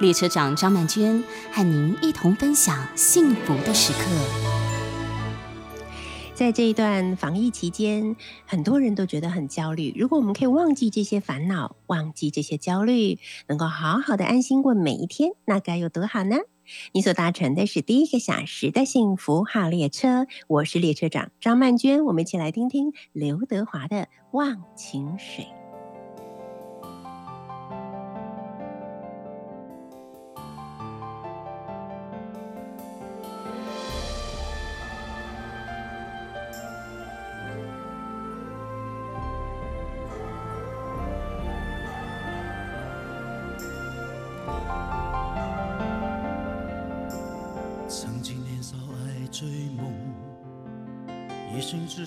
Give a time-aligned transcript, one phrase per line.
[0.00, 4.00] 列车长张曼娟和您一同分享幸福的时刻。
[6.34, 9.94] 在这一段防疫期间，很多人都觉得很焦虑。
[9.96, 16.38] 如果我们可以忘记这些烦恼，忘记这些焦虑，能够好好的安心过每一天，那该有多好呢？
[16.92, 23.96] 你所搭乘的是第一个小时的幸福号列车，我是列车长张曼娟，我们一起来听听刘德华的
[24.32, 25.44] 《忘情水》。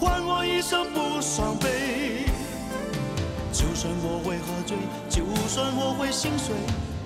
[0.00, 2.24] 换我一生不伤悲，
[3.52, 4.76] 就算我会喝醉，
[5.10, 6.54] 就算我会心碎，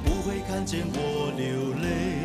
[0.05, 2.22] 不会看见我流泪。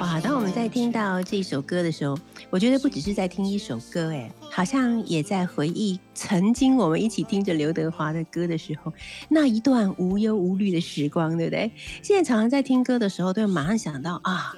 [0.00, 2.16] 哇，当我们在听到这首歌的时候，
[2.50, 8.92] 我觉得不只是在听一首歌，哎，好像也在回忆曾经我们一起听着刘德华的歌的时候，
[9.28, 11.70] 那一段无忧无虑的时光，对不对？
[12.02, 14.54] 现在常常在听歌的时候，都会马上想到啊。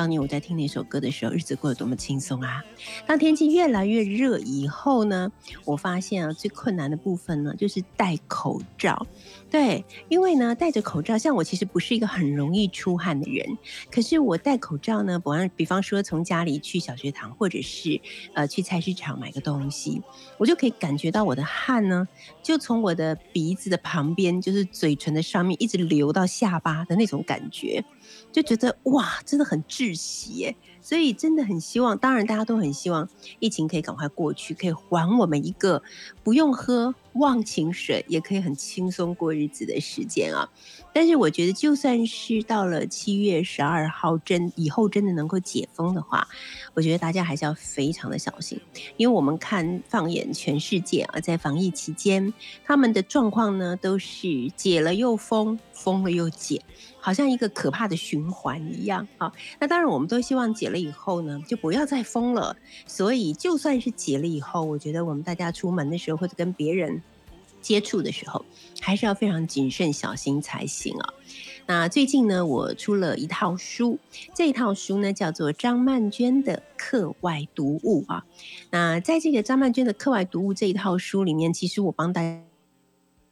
[0.00, 2.64] 当年我在听那首歌的时候，日子过得多么轻松啊！
[3.06, 5.30] 当天气越来越热以后呢，
[5.66, 9.06] 我发现啊，最困难的部分呢，就是戴口罩。
[9.50, 13.58] 对，因为呢，戴着口罩，像我其实不是一个很容易出汗的人，
[13.90, 18.00] 可是我戴口罩呢，比方比方说从家里去小学堂，或者是
[18.32, 20.00] 呃去菜市场买个东西，
[20.38, 22.08] 我就可以感觉到我的汗呢，
[22.42, 27.84] 就从我的鼻子的旁边，就是嘴唇的上面，一直流到下巴的那种感觉。
[28.32, 30.56] 就觉得哇，真的很窒息耶！
[30.82, 33.08] 所以真的很希望，当然大家都很希望
[33.38, 35.82] 疫情可以赶快过去，可以还我们一个
[36.24, 40.48] 不用喝忘情水，也可以很轻松过日子的时间啊。
[40.92, 46.26] 但是我觉得，就算是到了七月十二号真以后真的能够解封的话，
[46.74, 48.58] 我觉得大家还是要非常的小心，
[48.96, 52.32] 因为我们看放眼全世界啊，在防疫期间，
[52.64, 56.62] 他们的状况呢都是解了又封，封了又解。
[57.00, 59.32] 好像一个可怕的循环一样啊！
[59.58, 62.56] 那当然，我们都希望解了以后呢，就不要再封了。
[62.86, 67.02] 所以，就算是解了以后，我觉得我们大家出门的时候或者跟别人
[67.60, 68.44] 接触的时候，
[68.80, 71.14] 还是要非常谨慎小心才行啊。
[71.66, 73.98] 那最近呢，我出了一套书，
[74.34, 78.24] 这一套书呢叫做张曼娟的课外读物啊。
[78.70, 82.49] 那在这个张曼娟的课外读物这一套书里面，其实我帮大家。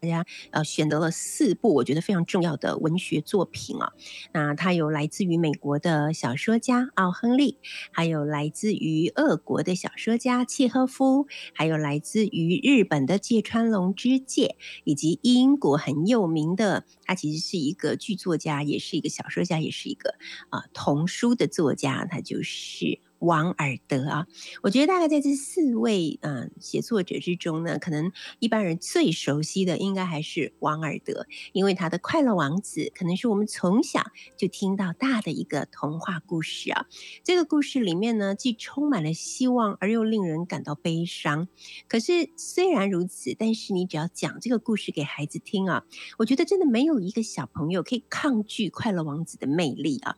[0.00, 3.92] 大家呃选择了四部我觉得非常重要的文学作品啊，
[4.32, 7.58] 那它有来自于美国的小说家奥亨利，
[7.90, 20.14] 还有来自于俄国的小说家契诃夫，还有来自于日本的芥川龙之介，以及英国很有名的，他其实是一个剧作家，也是一个小说家，也是一个
[20.50, 23.00] 啊童书的作家，他就是。
[23.19, 24.26] 王尔德啊，
[24.62, 34.03] 我觉得大概在这四位嗯写作者之中呢，可能一般人最熟悉的应该还是王尔德，因为他的《快乐王子》可能是我们从小
[34.37, 36.87] 就听到大的一个童话故事啊。
[37.25, 41.49] 这个故事里面呢，既充满了希望，而又令人感到悲伤。
[41.88, 45.85] 可是虽然如此，但是你只要讲这个故事给孩子听啊，
[46.19, 50.17] 我觉得真的没有一个小朋友可以抗拒《快乐王子》的魅力啊。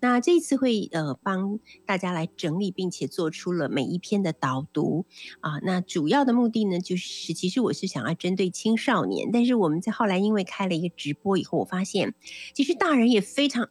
[0.00, 5.06] 那这次会呃帮大家来整理，并且做出了每一篇的导读
[5.40, 5.58] 啊。
[5.62, 12.14] 那主要的目的呢，就是其实我是想要针对青少年，但是我们在后来因为开了一个直播以后，我发现
[12.54, 13.68] 其实大人也非常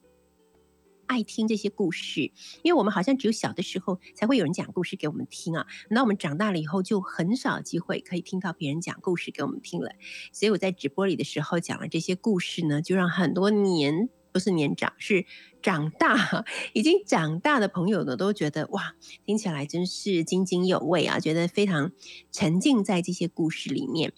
[1.06, 2.32] 爱听这些故事，
[2.64, 5.66] 因为我们好像只有小的时候才会有人讲故事给我们听啊。
[5.90, 9.92] 那我们长大了以后就很少机会可以听到别人讲故事给我们听了，
[10.34, 14.10] 所以我在直播里的时候讲了这些故事呢，就让很多年。
[14.38, 15.26] 不是年长，是
[15.64, 18.94] 长大， 已经长大的朋友呢，都觉得哇，
[19.26, 21.92] 听起来真是津津有味啊，觉得非常
[22.32, 24.14] 沉浸在这些故事里面。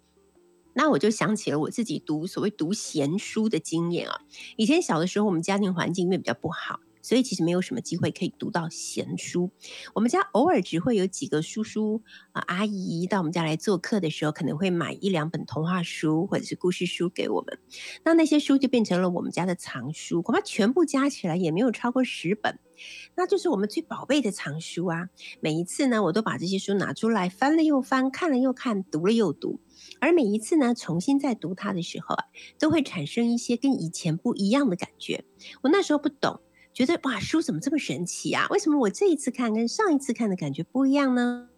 [0.73, 4.21] 那我就想起了我自己读所谓读闲书的经验啊。
[4.57, 6.81] 以前小的时候，我们家庭环境因为比较不好。
[7.01, 9.51] 所以其实没有什么机会可以读到闲书。
[9.93, 12.01] 我们家偶尔只会有几个叔叔
[12.31, 17.59] 啊阿姨到我们家来做客的时候，可能会买一两本童话书或者是故事书给我们。
[18.03, 22.59] 那那些书就变成了我们家的藏书，恐怕全部加起来也没有超过十本。
[23.15, 25.09] 那就是我们最宝贝的藏书啊！
[25.41, 29.59] 每一次呢，我都把这些书拿出来翻了又翻，看了又看，读了又读。
[29.99, 32.23] 而每一次呢，重新再读它的时候啊，
[32.57, 35.25] 都会产生一些跟以前不一样的感觉。
[35.61, 36.39] 我那时候不懂。
[36.79, 38.47] 觉得哇，书怎么这么神奇啊？
[38.51, 41.49] 为什么我这一次看跟上一次看的感觉不一样呢？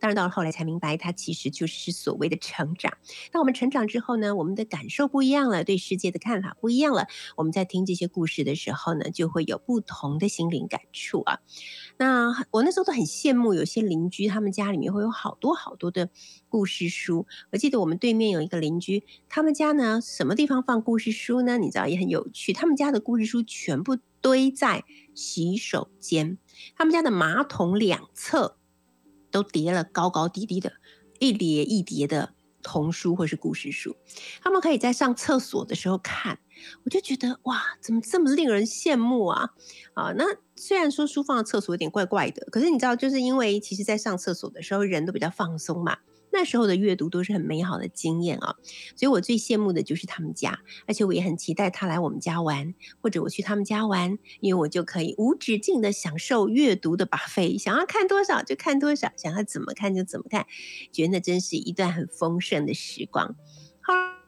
[0.00, 2.92] 当然，到了后来才明白，它其实就是所谓的成长。
[3.30, 7.06] 当我们成长之后呢，我们的感受不一样了，对世界的看法不一样了。
[7.36, 11.40] 我们在听这些故事的时候呢，就会有不同的心灵感触啊。
[11.98, 16.08] 那我那时候都很羡慕有些邻居，他们家里面会有好多好多的
[16.48, 17.26] 故事书。
[17.50, 21.58] 我记得我们对面有一个邻居，他们家呢，什么地方放故事书呢？
[21.58, 24.84] 你知道也很有趣，他们家的故事书全部堆在
[25.14, 26.38] 洗手间，
[26.76, 28.56] 他们家的马桶两侧。
[29.32, 30.74] 都叠了高高低低的，
[31.18, 33.96] 一叠一叠的童书或是故事书，
[34.40, 36.38] 他们可以在上厕所的时候看，
[36.84, 39.50] 我就觉得哇，怎么这么令人羡慕啊！
[39.94, 40.24] 啊，那
[40.54, 45.98] 虽然说书放在厕所有点怪怪的，可是你知道，就是因为其实在上厕所的时候人都比较放松嘛。
[46.32, 48.56] 那时候的阅读都是很美好的经验啊，
[48.96, 60.46] 所以我最羡慕的就是他们家，而且我也很期待他来我们家玩，或者我去他们家玩，因为我就可以无止境的享受阅读的把费，想要看多少就看多少，想要怎么看就怎么看，
[60.90, 63.36] 觉得那真是一段很丰盛的时光。
[63.82, 64.21] 好。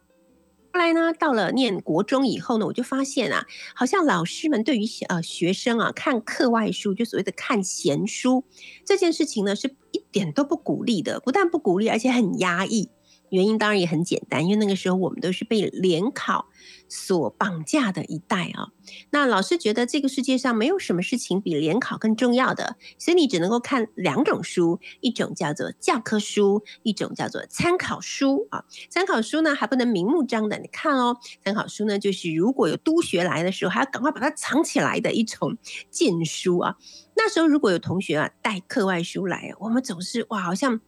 [0.75, 8.43] 后来呢，到了念国中以后呢，我就发现啊，好像老师们对于呃学生啊看课外书，就所谓的看闲书
[8.85, 12.91] 这件事情呢，是一点都不鼓励的，不但不鼓励，而且很压抑。
[13.35, 16.47] 原因当然也很简单，因为那个时候我们都是被联考
[16.89, 18.69] 所绑架的一代啊。
[19.11, 28.65] 那老师觉得这个世界上没有什么事情比联考更重要的，所以你只能够看两种书，一种叫做教科书，一种叫做参考书啊。
[28.89, 35.57] 参考书呢还不能明目张胆的看哦，参考书呢就是如果有督学来的时候，还要赶快把它藏起来的一种
[35.91, 36.77] 禁书啊。
[37.17, 40.81] 那时候如果有同学啊带课外书来，我们总是哇，好像。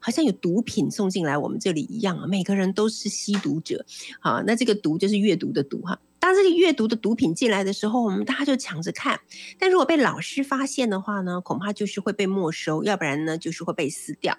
[0.00, 2.26] 好像有毒品送进来我们这里一样啊！
[2.26, 3.84] 每个人都是吸毒者，
[4.18, 6.00] 好，那这个毒就是阅读的毒哈。
[6.18, 9.20] 当这个阅读的毒品进来的时候，我们大家就抢着看。
[9.58, 14.36] 但如果被老师发现的话呢，恐怕就是会被没收，要不然呢就是会被撕掉。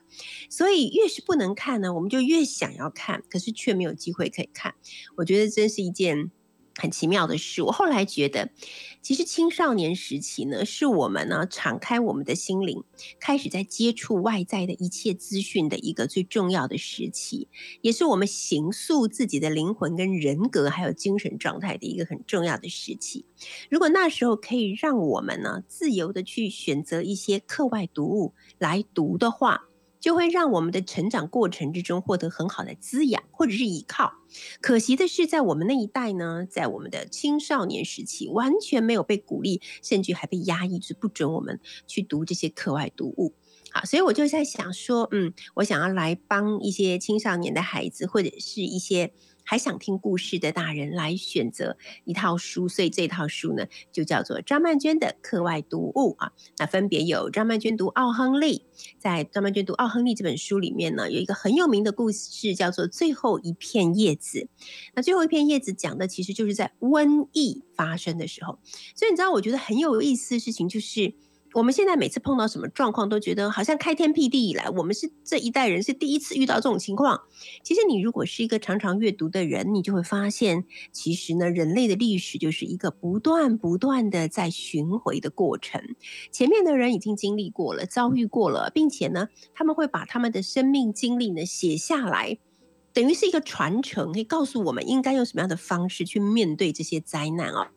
[0.49, 4.75] 所以越是不能看呢，我们就越想要看，可是却没有机会可以看。
[5.15, 6.31] 我觉得真是一件。
[6.77, 8.49] 很奇妙的是，我后来觉得，
[9.01, 12.83] 其实青少年时期呢，是我们呢敞开我们的心灵，
[13.19, 17.47] 开始在接触外在的一切资讯的一个最重要的时期，
[17.81, 23.25] 也是我们形塑自己的灵魂跟人格还有精神状态的一个很重要的时期。
[23.69, 29.67] 如果那时候可以让我们呢自由的去选择一些课外读物来读的话。
[30.01, 34.15] 就会让我们的成长过程之中获得很好的滋养或者是依靠。
[34.59, 43.33] 可惜的是，在我们那一代呢，在我们的青少年时期，完全没有被鼓励，甚至还被压抑，是不准我们去读这些课外读物。
[43.73, 49.13] 好，所以我就在想说，嗯，我想要来帮一些青少年的孩子，或者是一些
[49.51, 52.69] 还想听故事的大人来选择一套书。
[52.69, 56.31] 所以这套书呢，就叫做张曼娟的课外读物啊。
[56.57, 58.63] 那分别有张曼娟读奥亨利，
[58.97, 64.39] 在张曼娟读奥亨利这本书里面呢，有一个很有名的故事，叫做《最后一片叶子》。
[64.95, 68.57] 那最后一片叶子讲的其实就是在瘟疫发生的时候。
[68.95, 71.13] 所以你知道，我觉得很有意思的事情就是。
[71.53, 77.21] 我们现在每次碰到什么状况，都觉得好像开天辟地以来，我们是这一代人是第一次遇到这种情况。
[77.61, 85.81] 其实，你如果是一个常常阅读的人，你就会发现，其实呢，人类的历史就是一个不断不断的在巡回的过程。
[86.31, 92.37] 前面的人已经经历过了，遭遇过了，并且呢，他们会把他们的生命经历呢写下来，
[92.93, 97.71] 等于是一个传承，可以告诉我们应该用什么样的方式去面对这些灾难啊。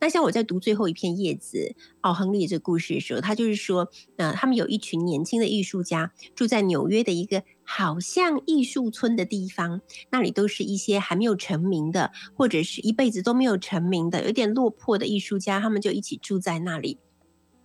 [0.00, 16.98] 那像我在读最后一片叶子奥亨利这故事的时候，他就是说，呃，他们有一群年轻的艺术家住在纽约的一个好像艺术村的地方，那里都是一些还没有成名的，或者是一辈子都没有成名的，有点落魄的艺术家，他们就一起住在那里。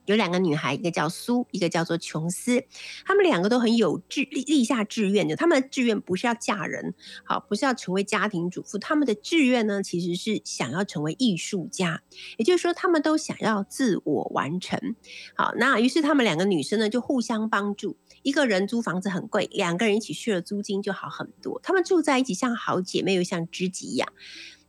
[0.10, 2.64] 有两个女孩，一个叫苏，一个叫做琼斯。
[3.06, 5.36] 她们两个都很有志立立下志愿的。
[5.36, 8.80] 她们的志愿不是要嫁人，好，不是要成为家庭主妇。
[8.80, 12.02] 她们的志愿呢，其实是想要成为艺术家。
[12.38, 14.96] 也就是说，她们都想要自我完成。
[15.36, 17.96] 好，那于是她们两个女生呢，就互相帮助。
[18.24, 21.60] 一个人租房子很贵，两个人一起去了，租金就好很多。
[21.62, 24.12] 她们住在一起，像好姐妹，又像知己一样。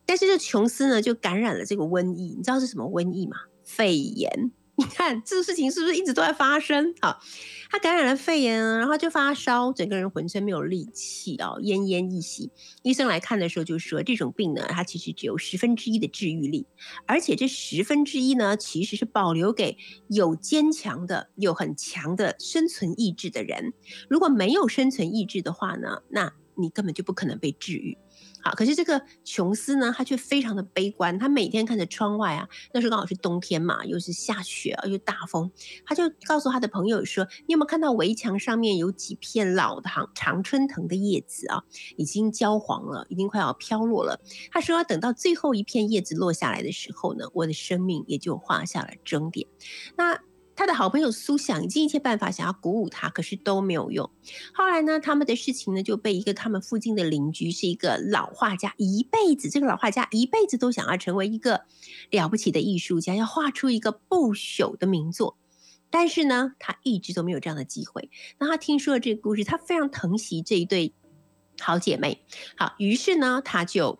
[0.05, 2.35] 但是这琼斯呢，就感染了这个瘟疫。
[2.37, 3.39] 你知道是什么瘟疫吗？
[3.65, 4.51] 肺炎。
[4.83, 6.95] 你看这个事情是不是一直都在发生？
[7.03, 7.21] 好，
[7.71, 12.51] 他感染了肺炎，然后就发烧，整个人浑身没有力气啊，奄奄一息。
[12.83, 16.67] 医生来看的时候就说，这种病呢，它其实只有十分之一的治愈力，
[17.07, 19.77] 而且这十分之一呢，其实是保留给
[20.09, 23.75] 有坚强的、有很强的生存意志的人。
[24.09, 27.99] 如果没有生存意志的话呢，那你根本就不可能被治愈。
[28.43, 31.19] 好，可是这个琼斯呢，他却非常的悲观。
[31.19, 35.51] 他每天看着窗外啊，那时候刚好是冬天嘛，又是下雪啊，又大风，
[35.85, 41.63] 他就告诉他的朋友说：“你有没有看到围墙上面有几片老的常春藤的叶子啊？
[41.97, 44.21] 已经焦黄了，已经快要飘落了。”
[44.51, 49.47] 他说：“等到最后一片叶子落下来的时候呢，我的生命也就画下了终点。”
[49.97, 50.19] 那。
[50.61, 54.11] 他的好朋友苏想尽一切办法想要鼓舞他，可是都没有用。
[54.53, 61.63] 后来呢，他们的事情呢就被一个他们附近的邻居，是一个老画家，一辈子这个老画家一辈子都想要成为一个
[62.11, 65.39] 了不起的艺术家，要画出一个不朽的名作。
[65.89, 68.11] 但是呢，他一直都没有这样的机会。
[68.37, 70.93] 那他听说了这个故事，他非常疼惜这一对
[71.59, 72.23] 好姐妹。
[72.59, 73.99] 好，于是呢，他就。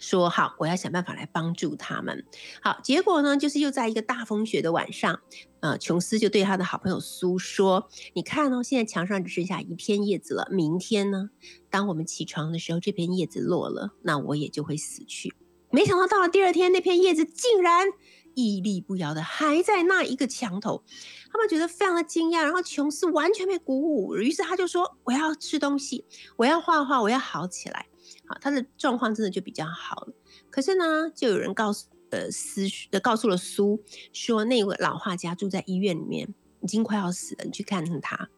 [0.00, 2.24] 说好，我要想办法来帮助他们。
[2.62, 5.20] 好，结果呢，就是又在一个大风雪的晚上，
[5.60, 10.48] 呃，琼斯就对他的好朋友苏说：“你看哦，现在墙上只剩下一片叶子了。
[10.50, 11.28] 明天呢，
[11.68, 15.34] 当我们起床的时候，这片叶子落了，那我也就会死去。”
[15.70, 17.86] 没想到到了第二天，那片叶子竟然
[18.34, 20.82] 屹立不摇的还在那一个墙头。
[21.30, 26.04] 他们觉得非常的惊讶，然后琼斯完全被鼓舞，于是他就说：“我要吃东西，
[26.36, 27.86] 我要画画，我要好起来。”
[28.40, 30.12] 他的状况真的就比较好了，
[30.50, 33.82] 可是呢，就有人告诉呃思呃告诉了苏
[34.12, 38.28] 说，那位老画家住在医院里面，已经快要死了，你去看看他。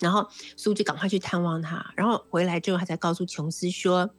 [0.00, 4.14] 然后苏就赶快去探望他，然后回来之后，他才告诉琼斯说：“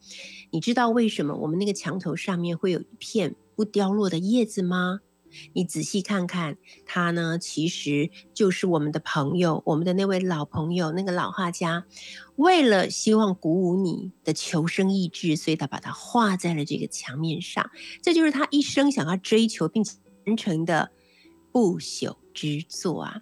[0.53, 5.00] 你知道为什么我们那个墙头上面会有一片不凋落的叶子吗？”
[5.54, 11.86] 你仔细看看，他呢，其实就是我们的朋友，我们的那位老朋友，那个老画家，
[12.36, 17.70] 为了希望鼓舞你的求生意志，所以他把它画在了这个墙面上。
[18.02, 20.92] 这就是他一生想要追求并且完成的
[21.52, 23.22] 不朽之作啊！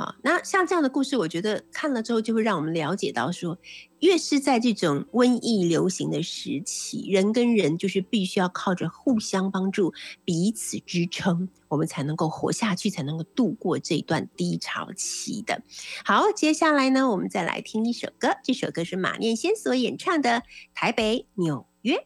[0.00, 3.58] 好，那像这样的故事，我觉得看了之后就会让我们了解到说。
[3.98, 9.92] 越是在这种瘟疫流行的时期，人跟人就是必须要靠着互相帮助、
[10.24, 15.62] 彼此支撑，我们才能够活下去，才能够度过这段低潮期的。
[16.02, 20.30] 好，接下来呢，我们再来听一首歌，这首歌是马念先所演唱的
[20.72, 21.96] 《台北纽约》。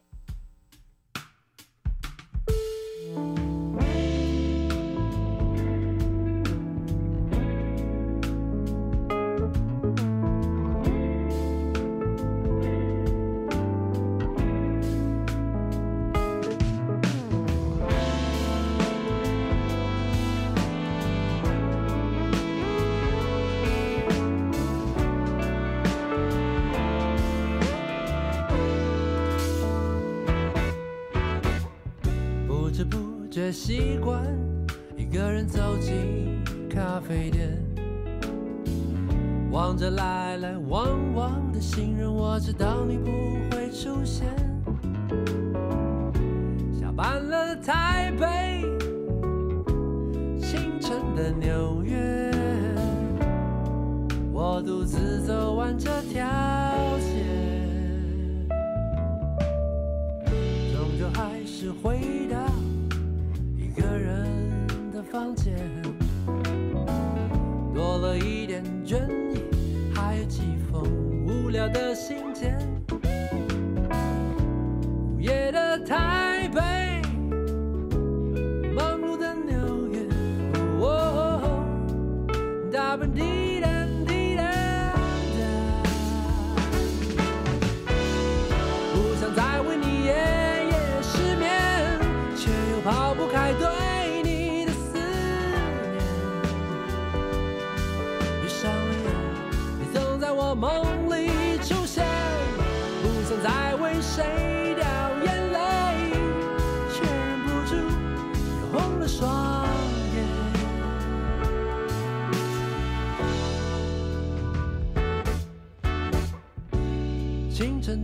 [61.57, 62.37] 是回到
[63.55, 65.55] 一个人的房间，
[67.73, 68.97] 多了一点倦
[69.33, 69.39] 意，
[69.93, 70.83] 还有几封
[71.25, 72.17] 无聊的信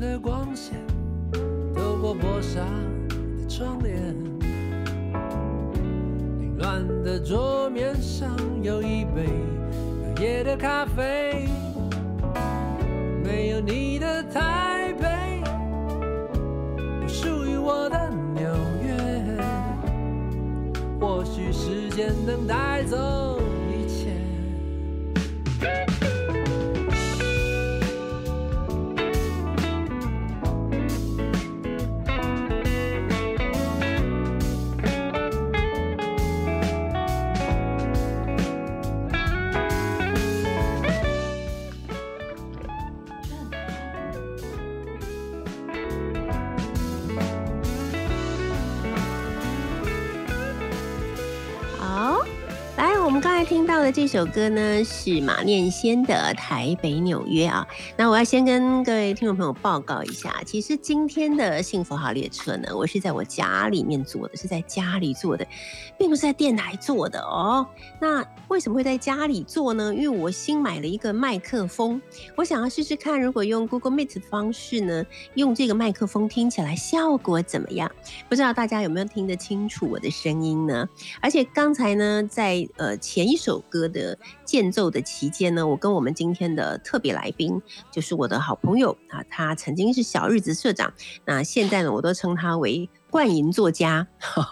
[0.01, 0.73] 的光线
[1.75, 2.59] 透过薄纱
[3.37, 3.95] 的窗帘，
[6.39, 9.27] 凌乱的桌面上有一杯
[10.15, 11.47] 隔夜的咖啡，
[13.23, 15.43] 没有你的台北，
[16.99, 18.49] 不属于我的纽
[18.81, 19.37] 约，
[20.99, 22.97] 或许时间能带走
[53.51, 57.67] 听到的这首歌呢，是马念先的《台北纽约》啊。
[57.97, 65.45] 那我要先跟各位听众朋友报告一下，其实今天的幸福号列车呢，我是在我家里面做的，是在家里做的，
[65.97, 67.67] 并不是在电台做的哦。
[67.99, 69.95] 那为什么会在家里做呢？
[69.95, 72.01] 因为我新买了一个麦克风，
[72.35, 77.89] 我想要试试看，如果用 Google Meet 的方式呢，用这个麦克风听起来效果怎么样？
[78.27, 80.85] 不知道大家有没有听得清楚我的声音呢？
[81.21, 90.91] 而且刚才呢，在呃前一首歌的间奏的期间呢，我跟我们今天的特别来宾，就是我的好朋友啊，他曾经是小日子社长，
[91.23, 94.09] 那现在呢，我都称他为冠银作家。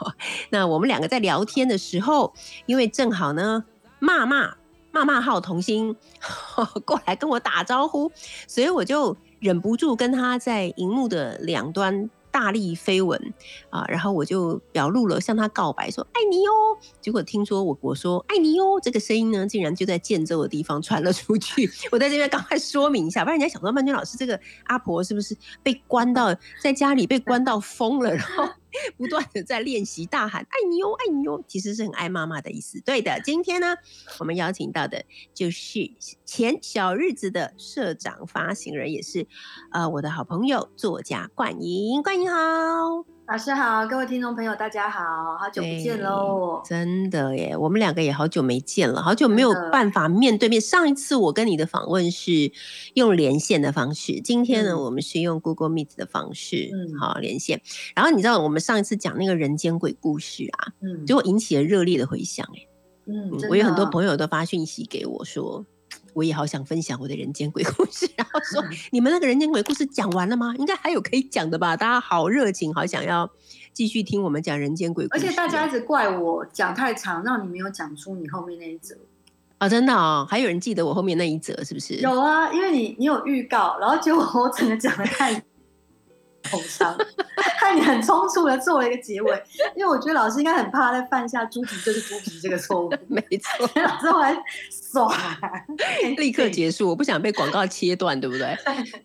[0.52, 2.34] 那我们两个在聊天的时候，
[2.66, 3.66] 因为正好呢，
[4.00, 4.56] 骂骂
[4.92, 5.96] 骂骂号童心
[6.86, 8.12] 过来跟我打招呼，
[8.48, 13.34] 所以我就忍不住跟他在荧幕的两端大力飞吻
[13.70, 16.52] 啊，然后我就表露了向他告白说爱你哟。
[17.02, 21.70] 结果听说我我说爱你哟这个声音呢，竟然就在建州的地方传了出去。
[21.92, 28.48] 我在这边赶快说明一下，不然人家想说曼娟老师这个阿婆是不是被关到在家里被关到疯了，然后
[29.00, 32.82] 不断的在练习大喊爱你哟爱你哟，其实是很爱妈妈的意思。
[32.82, 33.78] 对的，今天呢，
[34.20, 35.90] 我们邀请到的就是
[36.26, 39.26] 前小日子的社长发行人，也是
[39.72, 43.19] 呃我的好朋友作家冠莹，冠莹好。
[43.30, 46.64] 老师好，各位听众朋友，大家好，好久不见喽！
[46.66, 50.60] 真的耶，我们两个也好久没见了，好久没有办法面对面。
[50.60, 52.52] 上一次我跟你的访问是
[52.96, 57.62] 用连线的方式，今天呢，嗯我们是用 Google Meet 的方式，嗯好连线。
[57.96, 62.68] 然后你知道我们上一次讲那个人间鬼故事啊，嗯结果引起了热烈的回响哎、
[63.06, 65.64] 嗯嗯，我有很多朋友，友都发讯息给我说。
[66.14, 70.54] 我也好想分享我的人间鬼故事， 然后说你们那个人间鬼故事讲完了吗？
[70.58, 71.76] 应该还有可以讲的吧？
[71.78, 73.30] 大家好热情，好想要
[73.74, 75.26] 继续听我们讲人间鬼故事。
[75.26, 78.96] 而且大家一直怪我讲太长，让你没有讲出你后面那一则。
[79.58, 81.96] 啊、真的哦，还有人记得我后面那一则是不是？
[81.96, 85.34] 有啊，因为你你有预告，然后结果我整个讲的太
[86.50, 86.98] 口长，
[87.60, 89.44] 害你很匆促的做了一个结尾。
[89.76, 94.34] 因为我觉得老师应该很怕再犯下猪皮就是猪皮这个错误， 没错，老师我还
[94.70, 95.40] 耍，
[96.18, 98.58] 立刻结束，我不想被广告切断，对不对？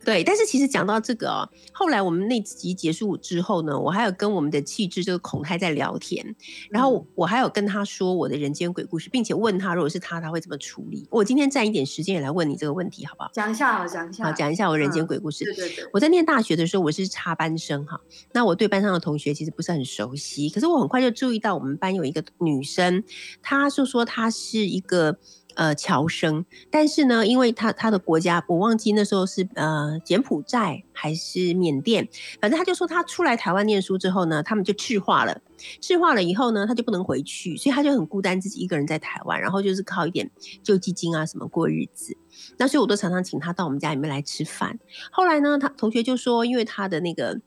[0.04, 6.34] 对，但是其实讲到这个哦，后来我们那集结束之后呢，我还有跟我们的气质就是孔太在聊天，
[6.70, 11.06] 然后我我还有跟他说我的人间鬼故事，并且问他如果是他，他会怎么处理。
[11.10, 13.30] 我今天占一点时间也来问你这个问题，好不好？
[13.32, 15.44] 讲一下好，讲一下，好，讲一下我人间嗯鬼故事。
[15.44, 18.00] 对对对，我在念大学的时候，我是班生哈，
[18.32, 23.02] 那我对班上的同学其实不是很熟悉，可是我很快就注意到我们班有一个女生，
[23.42, 25.16] 她就说她是一个
[25.54, 32.08] 呃侨生，但是呢，因为她她的国家我忘记那时候是呃柬埔寨还是缅甸，
[32.40, 35.40] 反正她就说她出来台湾念书之后呢，他们就赤化了，
[35.80, 40.30] 赤化了以后呢，他就不能回去，所以他就很孤单，自己一个人在台湾，然后就是靠一点
[40.62, 42.16] 救济金啊什么过日子。
[42.58, 44.78] 那所以我都常常请他到我们家里面来吃饭。
[45.10, 47.40] 后来呢，他同学就说，因为他的那个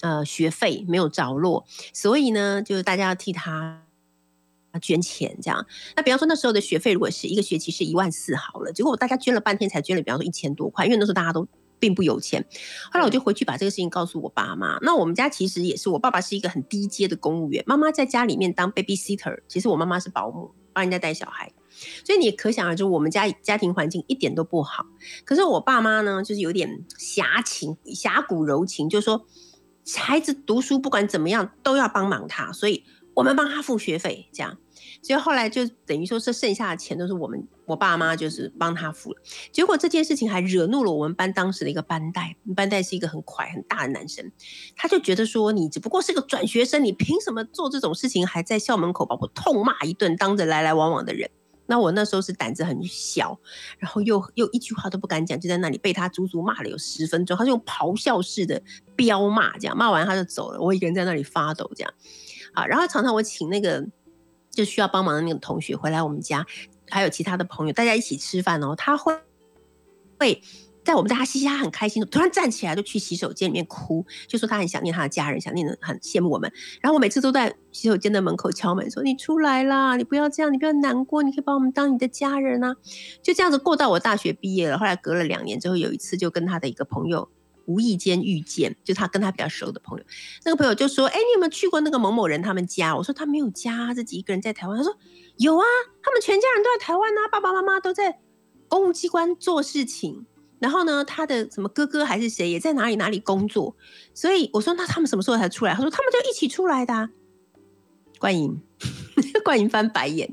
[0.00, 3.80] 呃学费没有着落，所以呢，就是大家要替他。
[4.82, 11.46] 捐钱这样，那比方说那时候的学费如果是一个学期是一万四好了，结果大家捐了半天才捐了，比方说一千多块，因为那时候大家都
[11.78, 12.44] 并不有钱。
[12.90, 14.76] 后来我就回去把这个事情告诉我爸妈。
[14.82, 21.52] 那我们家其实也是，我爸爸是一个很低阶的公务员，妈妈在家里面当 babysitter，其实我妈妈是保姆，帮人家带小孩。
[22.04, 24.86] 所以你可想而知，我们家家庭环境一点都不好。
[25.24, 29.26] 可是我爸妈呢，就是有点侠情、侠骨柔情，就说
[29.96, 34.58] 孩子读书不管怎么样都要帮忙他，所以我们帮他付学费，这样。
[35.02, 39.20] 所以后来就等于说是剩下的钱都是我们我爸妈就是帮他付了。
[39.52, 44.30] 结果这件事情还惹怒了我们班当时的一个班带，班带是一个很快很大的男生，
[44.74, 48.26] 他就觉得说你只不过是个转学生，你凭什么做这种事情？
[48.26, 51.30] 还在校门口把我痛骂一顿，当着来来往往的人。
[51.66, 53.38] 那我那时候是胆子很小，
[53.78, 57.36] 然后又又一句话都不敢讲，就在那里被他足足骂了有十分钟。
[57.36, 58.62] 他就用咆哮式的
[58.96, 61.94] 飙骂，这样骂完他就走了，我一个人在那里发抖，这样
[62.52, 62.66] 啊。
[62.66, 63.86] 然后常常我请那个。
[64.50, 66.46] 就需要帮忙的那个同学回来我们家，
[66.88, 68.72] 还有其他的朋友，大家一起吃饭哦。
[68.76, 69.12] 他会
[70.16, 70.40] 会
[70.84, 76.52] 在我们大家嘻嘻哈很开心，突然站起来就去洗手间里面哭，就说他很想念他的家人，想念的很羡慕我们。
[76.80, 82.76] 然后我每次都在洗手间的门口敲门，说你出来啦，你不要这样，你不要难过，你可以把我们当你的家人啊。
[83.22, 84.78] 就这样子过到我大学毕业了。
[84.78, 87.28] 后来隔了两年之后，有一次就跟他的一个朋友。
[87.66, 90.04] 无意间遇见，就他跟他比较熟的朋友，
[90.44, 94.94] 那个朋友就说：“哎，你有没有去过那个某某人他们家？”我说：“他没有家，自己一个人在台湾。”他说
[95.38, 95.64] ：“有啊，
[96.02, 98.18] 他们全家人都在台湾啊，爸爸妈妈都在
[98.68, 100.26] 公务机关做事情。
[100.64, 103.76] 然后呢，他的什么哥哥还是谁也在哪里哪里工作。
[104.14, 105.74] 所以我说：那他们什么时候才出来？
[105.74, 107.10] 他说：他们就一起出来的。
[108.18, 108.58] 冠莹，
[109.44, 110.26] 冠莹翻白眼，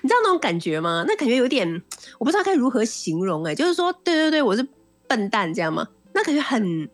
[0.00, 1.04] 你知道那种感觉吗？
[1.06, 1.68] 那感觉有点，
[2.18, 3.44] 我不知道该如何形容。
[3.44, 4.66] 哎，就是说，对对对，我是
[5.06, 6.88] 笨蛋，这样吗？”那感觉很，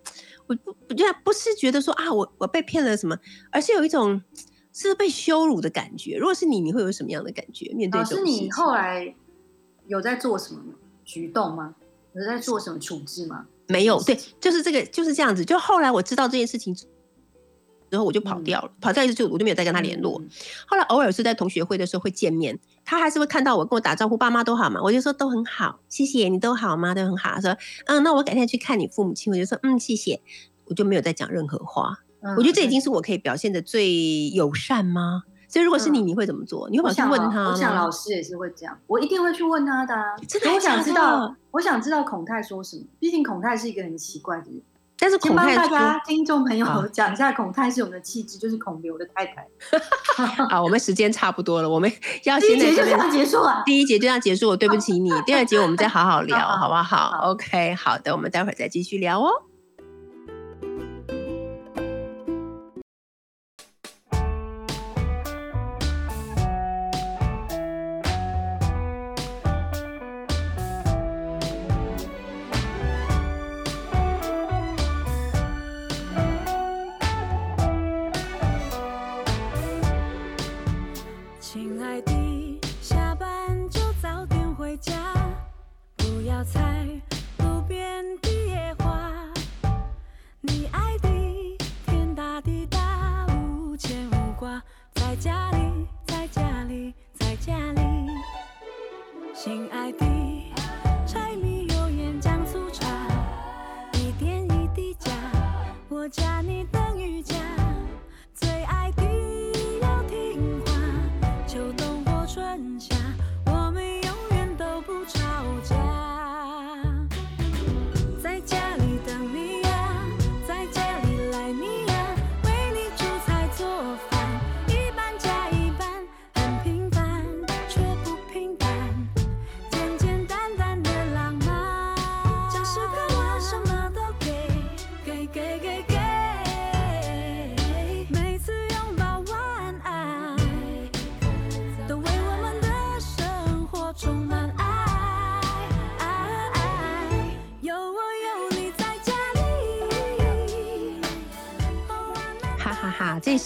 [0.48, 3.16] 我不，我觉得不是觉得说啊，我我被骗了什么，
[3.53, 4.20] 而是有一种
[4.72, 6.16] 是被羞辱的感觉。
[6.16, 7.72] 如果是你，你会有什么样的感觉？
[7.74, 9.14] 面对老师，你后来
[9.87, 10.61] 有在做什么
[11.05, 11.76] 举动吗？
[12.14, 13.46] 有在做什么处置吗？
[13.68, 15.44] 没有，对，就是这个，就是这样子。
[15.44, 16.77] 就后来我知道这件事情。
[17.90, 20.12] 之后我就跑掉了，跑掉一次就我就没有再跟他联络。
[20.64, 24.81] 后来偶尔是在同学会的时候会见面，他还是会看到我跟我打招呼，爸妈都好嘛？
[24.81, 26.94] 我就说都很好，谢谢你都好吗？
[26.94, 27.40] 都很好。
[27.40, 30.20] 说嗯，那我改天去看你父母亲，我就说嗯，谢谢，
[30.66, 31.99] 我就没有再讲任何话。
[32.37, 35.25] 我觉得这已经是我可以表现的最友善吗？
[35.50, 36.70] 所以如果是你，你会怎么做？
[36.70, 37.48] 你会跑去问他？
[37.48, 39.94] 我想老师也是会这样，我一定会去问他的。
[40.28, 42.84] 真的，我想知道，我想知道孔太说什么。
[43.00, 44.62] 毕竟孔太是一个很奇怪的人。
[45.02, 49.44] 但是孔太大家 听众朋友 讲一下，孔太是我们的气质，就是孔刘的太太。
[50.50, 51.90] 好，我们时间差不多了，我们
[52.22, 53.62] 要第一节就这样结束了。
[53.66, 55.10] 第一节就这样结束，我对不起你。
[55.26, 59.30] 第二节我们再好好聊，好不好？OK，好的，我们待会儿再继续聊哦。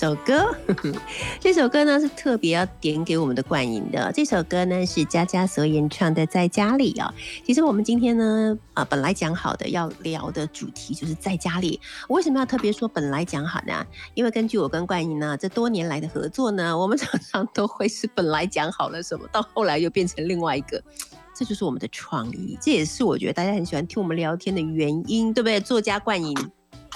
[0.04, 0.54] 首歌，
[1.40, 4.12] 这首歌呢是特别要点给我们的冠莹的。
[4.12, 7.10] 这首歌呢是佳佳所演唱的《在家里》哦。
[7.42, 11.80] 其实我们今天呢，啊，本来讲好的要聊的主题就是在家里。
[12.06, 13.82] 我为什么要特别说本来讲好呢？
[14.12, 20.82] 因为根据我跟冠莹呢这多年来的合作呢，我们常常都会是本来讲好了什么，到后来又变成另外一个。
[21.34, 25.58] 这就是我们的创意，这也是我觉得大家很喜欢听我们聊天的原因，对不对？
[25.60, 26.32] 作家冠莹。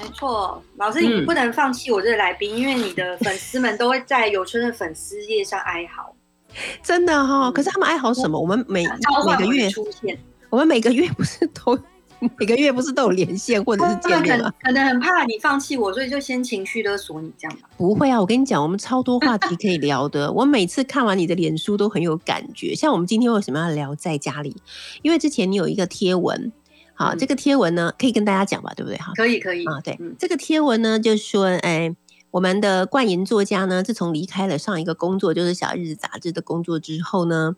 [0.00, 6.14] 没错，老师，你不能放弃我这个来宾，因为你的粉丝们都会在有春的粉丝页上哀嚎，
[6.82, 7.50] 真的哈。
[7.50, 8.38] 可是他们哀嚎什么？
[8.40, 10.16] 我们每每个月出现，
[10.50, 11.76] 我们每个月不是都
[12.38, 14.52] 每个月不是都有连线或者是见面吗？
[14.60, 17.68] 可能很怕你放弃我，所以就先情绪勒索你这样吧。
[17.76, 20.30] 不会啊，我跟你讲，我们超多话题可以聊的。
[20.32, 22.72] 我每次看完你的脸书都很有感觉。
[22.74, 24.56] 像我们今天为什么要聊在家里？
[25.02, 26.52] 因为之前你有一个贴文。
[26.98, 28.98] 好，这个贴文呢，可以跟大家讲吧，对不对？
[28.98, 31.94] 哈，可以，可以啊，对，这个贴文呢，就是说，哎，
[32.32, 37.54] 我们的冠言作家呢，自从离开了上一个工作，就是《小日子》杂志的工作之后呢，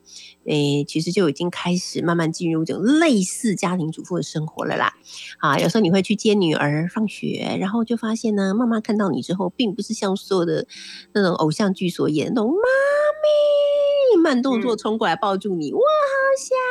[0.46, 4.92] 哎，其实就已经开始慢慢进入这种类似家庭主妇的生活了啦。
[5.38, 10.66] 啊，有时候你会去接女儿放学，然后就发现呢，妈妈看到你之后，并不是像所有的
[11.14, 12.56] 那种偶像剧所演那种妈
[14.12, 15.84] 咪慢动作冲过来抱住你，哇好
[16.38, 16.69] 想你。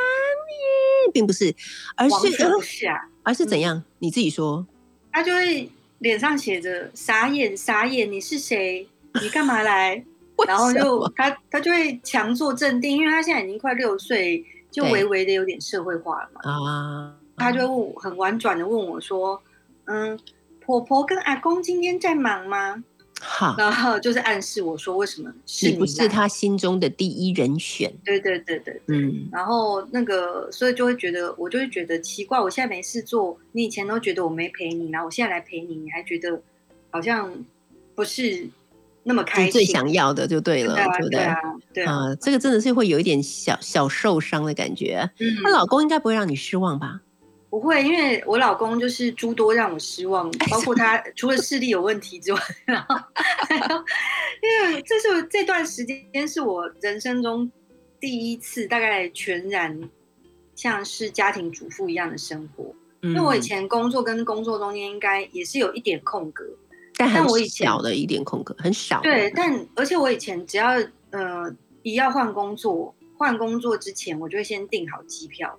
[1.11, 1.53] 并不是，
[1.95, 3.83] 而是不是啊，而是怎样？
[3.99, 4.65] 你自己说。
[5.11, 5.69] 他就会
[5.99, 8.87] 脸上写着傻眼傻眼，你是谁？
[9.21, 10.03] 你干嘛来？
[10.47, 16.41] 然后就他他就会强作镇定，因为他现在已经快六岁，就微微的有点社会化了嘛。
[16.43, 19.41] 啊，他就问很婉转的问我说
[19.85, 20.17] ：“嗯，
[20.63, 22.83] 婆婆跟阿公今天在忙吗？”
[23.19, 27.93] 好，然后就是暗示我说，为什么是不是他心中的第一人选？
[28.03, 29.27] 对对对对，嗯。
[29.31, 32.39] 然后那个，所以就会觉得，我就会觉得奇怪。
[32.39, 36.41] 我现在没事做，你以前都觉得我没陪你，然后我现在来陪你，你还觉得
[36.91, 37.29] 好像
[37.93, 38.47] 不是
[39.03, 39.51] 那么开心。
[39.51, 41.27] 最想要的就对了，对不对？
[41.73, 45.09] 对啊，这个真的是会有一点小小受伤的感觉。
[45.19, 47.01] 嗯她老公应该不会让你失望吧？
[47.49, 52.95] 不会，因为我老公就是诸多让我失望，包括他除了视力有问题之外，然后
[54.41, 57.51] 因为这是这段时间是我人生中
[57.99, 59.89] 第一次大概全然
[60.53, 66.43] 像是家庭主妇一样的生活，因为我以前工作跟工作中间应该也是有一点空格，
[66.97, 69.01] 但我以前小的一点空格很少。
[69.01, 70.69] 对，但而且我以前只要
[71.09, 75.57] 呃一要换工作，换工作之前我就会先订好机票。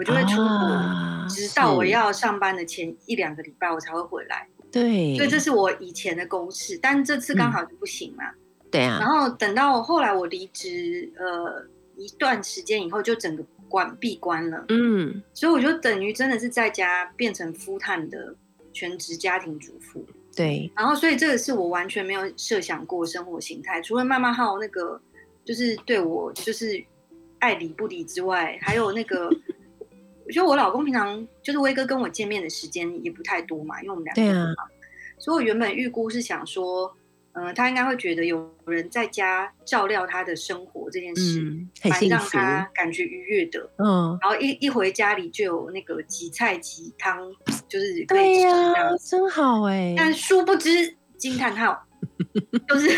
[0.00, 4.48] 我就会出国，直到我要上班的前一两个礼拜，我才会回来。
[4.72, 8.24] 对，所以这是我以前的公式，但这次刚好就不行嘛。
[8.70, 8.96] 对啊。
[8.98, 11.66] 然后等到后来我离职，呃，
[11.98, 14.64] 一段时间以后，就整个关闭关了。
[14.70, 15.22] 嗯。
[15.34, 18.34] 所以我就等于真的是在家变成夫探的
[18.72, 20.02] 全职家庭主妇。
[20.34, 20.72] 对。
[20.74, 24.98] 然后，所以这个是我完全没有设想过生活形态，除了妈妈号那个
[25.44, 26.82] 就是对我就是
[27.40, 29.28] 爱理不理之外，还有那个。
[30.30, 34.54] 我觉得我老公平常就是威哥跟我见面的时间也不太多嘛，因为我们两个对啊，
[35.18, 36.94] 所以我原本预估是想说，
[37.32, 41.42] 嗯，他应该会觉得有人在家照料他的生活这件事，
[41.82, 43.68] 蛮让他感觉愉悦的。
[43.78, 47.28] 嗯，然后一一回家里就有那个几菜几汤，
[47.68, 48.72] 就是对呀，
[49.04, 49.94] 真好哎。
[49.96, 51.76] 但殊不知惊叹号，
[52.68, 52.88] 就是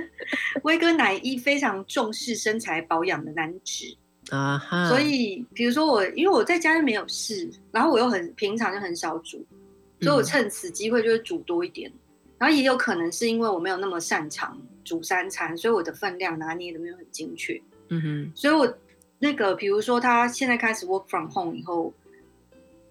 [0.64, 3.96] 威哥乃一非常重视身材保养的男子。
[4.36, 4.88] 啊哈！
[4.88, 9.44] 所以，比如说我，因为我在家又没有事，然后我又很平常就很少煮，
[10.00, 11.92] 所以我趁此机会就会煮多一点。
[12.38, 17.60] 然后也有可能是因为我没有那么擅长煮三餐，所以我的分量拿捏的没有很精确。
[17.88, 18.32] 嗯哼。
[18.34, 18.74] 所以我
[19.18, 21.92] 那个，比如说他现在开始 work from home 以后，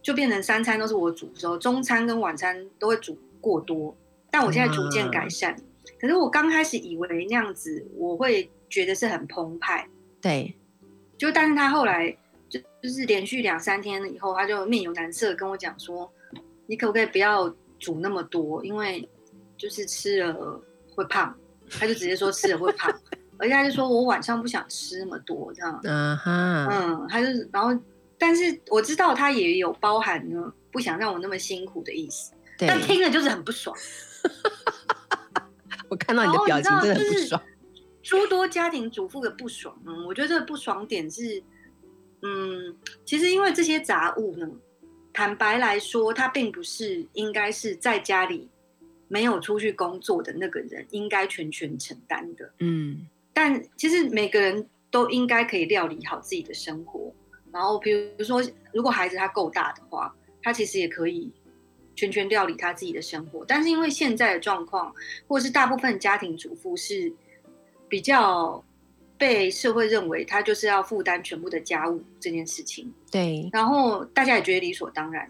[0.04, 3.96] 就变成三餐都是我煮的时候，中餐跟晚餐都会煮过多。
[4.30, 5.56] 但我现在逐渐改善。
[6.00, 9.86] 可是我刚开始以为那样子，我会觉得是很澎湃。
[10.22, 10.54] 对。
[11.22, 12.10] 就但是他后来
[12.50, 16.12] 就就是连续两三天以后，他就面有难色跟我讲说
[16.66, 18.66] ：“你可不可以不要煮那么多？
[18.66, 19.08] 因为
[19.56, 20.60] 就是吃了
[20.96, 21.32] 会胖。”
[21.80, 22.92] 他就直接说吃了会胖，
[23.38, 25.80] 而且他就说我晚上不想吃那么多这样。
[25.84, 27.80] 嗯哼，嗯，他就然后，
[28.18, 33.78] 但是我知道他也有包含呢不想让我那么辛苦的意思，但听了就是很不爽。
[35.88, 37.42] 我看到你的表情真的很不爽。
[38.04, 41.42] 诸多家庭主妇的不爽，嗯，我觉得这个不爽点是，
[42.22, 44.50] 嗯，其实因为这些杂物呢，
[45.14, 48.50] 坦白来说，他并不是应该是在家里
[49.08, 57.14] 没有出去工作的那个人应该全权承担的，嗯，但其实每个人都应该可以料理好自己的生活，
[57.52, 58.42] 然后比如说，
[58.74, 61.32] 如果孩子他够大的话，他其实也可以
[61.96, 63.46] 全权料理他自己的生活。
[63.46, 64.94] 但是因为现在的状况，
[65.28, 67.14] 或者是大部分家庭主妇是
[67.92, 68.64] 比较
[69.18, 75.30] 被社会认为他就是要负担全部的家务这件事情，对，然后大家也觉得理所当然。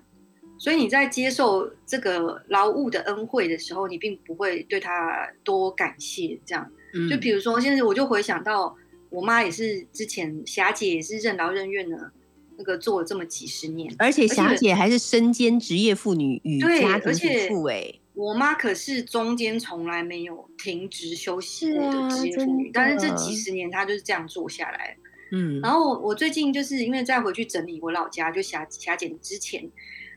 [0.59, 6.39] 所以你在接受这个劳务的恩惠的时候，你并不会对他多感谢。
[6.45, 6.71] 这样，
[7.09, 8.75] 就比如说，现在我就回想到
[9.09, 12.11] 我妈也是之前霞姐也是任劳任怨的，
[12.57, 17.91] 那个做了这么几十年，而且霞姐还是身兼职业妇女与家庭主妇哎。
[18.21, 24.95] 我妈可是中间从来没有停职休息过的职业妇女，但是这几十年她就是这样做下来。
[25.31, 29.67] 嗯，然后我最近就是因为再回去整理我老家，就霞霞姐之前。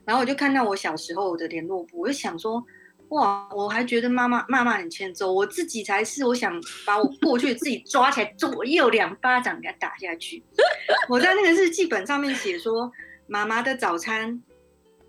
[0.04, 2.62] 然后我就看到我小时候的联络簿，我就想说，
[3.08, 10.42] 哇，我还觉得妈妈妈妈很欠揍，我自己才是，我想把我过去自己抓起来，左右两巴掌给他打下去。
[11.08, 12.92] 我在那个日记本上面写说，
[13.26, 14.42] 妈妈的早餐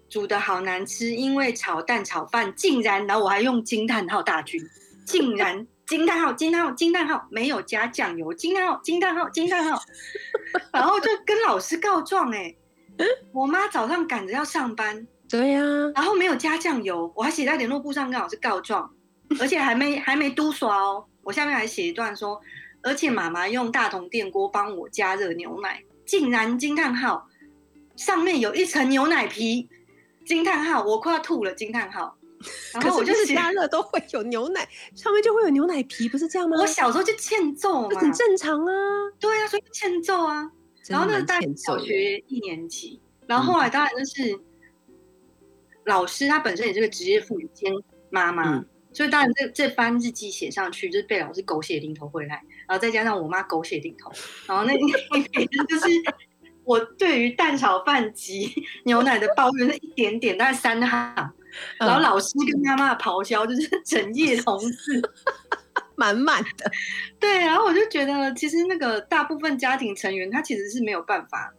[0.10, 4.62] 煮的好难吃，因为炒蛋炒饭竟然，然后我还用惊叹号大军，
[5.06, 9.82] 竟然惊叹号惊叹号惊叹号没有加酱油，惊叹号惊叹号惊叹号，
[10.72, 12.56] 然后就跟老师告状哎。
[13.34, 15.62] 我妈早上赶着要上班， 对呀，
[15.94, 18.90] 然后没有加酱油，我还写在联络簿上跟老师告状，
[19.40, 21.06] 而且还没还没嘟刷哦。
[21.22, 22.40] 我下面还写一段说，
[22.82, 27.28] 而且妈妈用大同电锅帮我加热牛奶，竟然惊叹号，
[27.98, 29.68] 上面有一层牛奶皮，
[30.26, 32.18] 惊叹号，我快要吐了，惊叹号。
[32.74, 36.58] 然后我就是加热都会有牛奶，上面就会有牛奶皮，不是这样吗？
[36.60, 38.74] 我小时候就欠揍嘛，很正常啊。
[39.20, 40.52] 对啊，所以欠揍啊。
[40.88, 44.40] 然后那个大小学一年级，然后后来当然就是
[45.86, 47.74] 老师，他本身也是个职业妇女兼
[48.12, 52.36] 妈妈，所以当然这这番日记写上去，就是被老师狗血淋头回来，
[52.68, 54.12] 然后再加上我妈狗血淋头，
[54.46, 55.88] 然后那那就是
[56.66, 58.52] 我对于蛋炒饭及
[58.86, 61.32] 牛奶的抱怨是一点点，大概三行，
[61.80, 65.02] 然后老师跟妈妈的咆哮就是 整页同字。
[65.98, 66.70] 满满的，
[67.20, 71.54] 对，然后我就觉得，其实那个大部分家庭成员，他其实是没有办法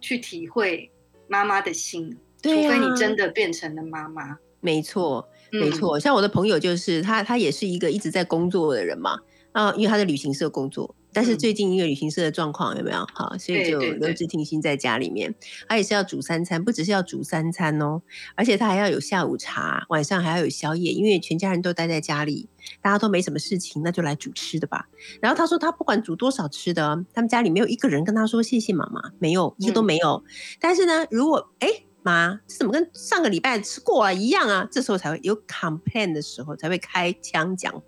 [0.00, 0.90] 去体会
[1.28, 4.36] 妈妈的心，除非你真的变成了妈妈。
[4.60, 6.00] 没错，没错。
[6.00, 9.16] 像我的朋友，就是他，他也是一个一直在工作的人嘛，
[9.52, 10.92] 啊，因为他在旅行社工作。
[11.12, 15.34] 但是最近因为旅行社的状况有没有好，所以就留职停薪在家里面。
[15.68, 18.02] 他也是要煮三餐，不只是要煮三餐哦，
[18.34, 22.48] 而且他还要有下午茶，晚上还要有宵夜，因为全家人都待在家里，
[22.80, 24.88] 大家都没什么事情，那就来煮吃的吧。
[25.20, 30.22] 然后他说他不管煮多少吃的，他们家里没有一个人跟他说谢谢妈妈，没有一个都没有。
[30.60, 31.68] 但是呢，如果哎
[32.02, 34.66] 妈，这怎么跟上个礼拜吃过啊一样啊？
[34.70, 37.82] 这时候才会有 complain 的时候才会开枪讲。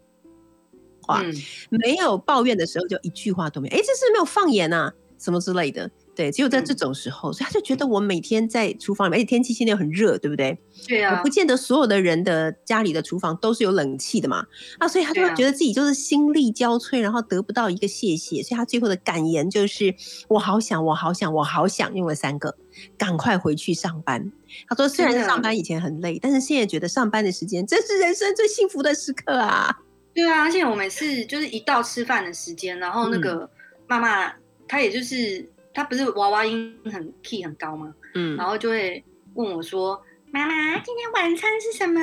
[1.03, 1.23] 话
[1.71, 3.77] 没有抱怨的时候，就一句话都没有。
[3.77, 5.91] 哎，这是没有放盐啊，什么之类的。
[6.15, 10.59] 对，只有在这种时候，所以他就觉得我每天在厨房里面，而且天气现在又很热，对不对？
[10.87, 11.23] 对啊。
[11.23, 14.45] 不见得所有的人的家里的厨房都是有冷气的嘛。
[14.79, 19.95] 啊，所以他就会觉得自己就是心力交瘁，然后得不到一个谢谢，所以他最后的感言就是
[20.29, 22.55] ：“我好想，我好想，我好想。”用了三个，
[22.99, 24.31] 赶快回去上班。
[24.69, 29.79] 他说：“虽然上班以前很累，但是现在觉得上班的时间真是人生最幸福的时刻啊。”
[30.15, 33.49] 对啊，而且我每次就是一到吃饭的时间，然后那个
[33.87, 34.33] 妈妈
[34.69, 37.95] 她也就是她不是娃娃音很 key 很高吗？
[38.15, 39.03] 嗯，然后就会
[39.35, 42.01] 问我说：“妈妈，今天晚餐是什么？”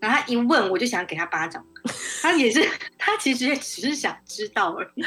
[0.00, 1.62] 然后她一问，我就想给她巴掌。
[2.22, 5.02] 她也是，她其实也只是想知道而已。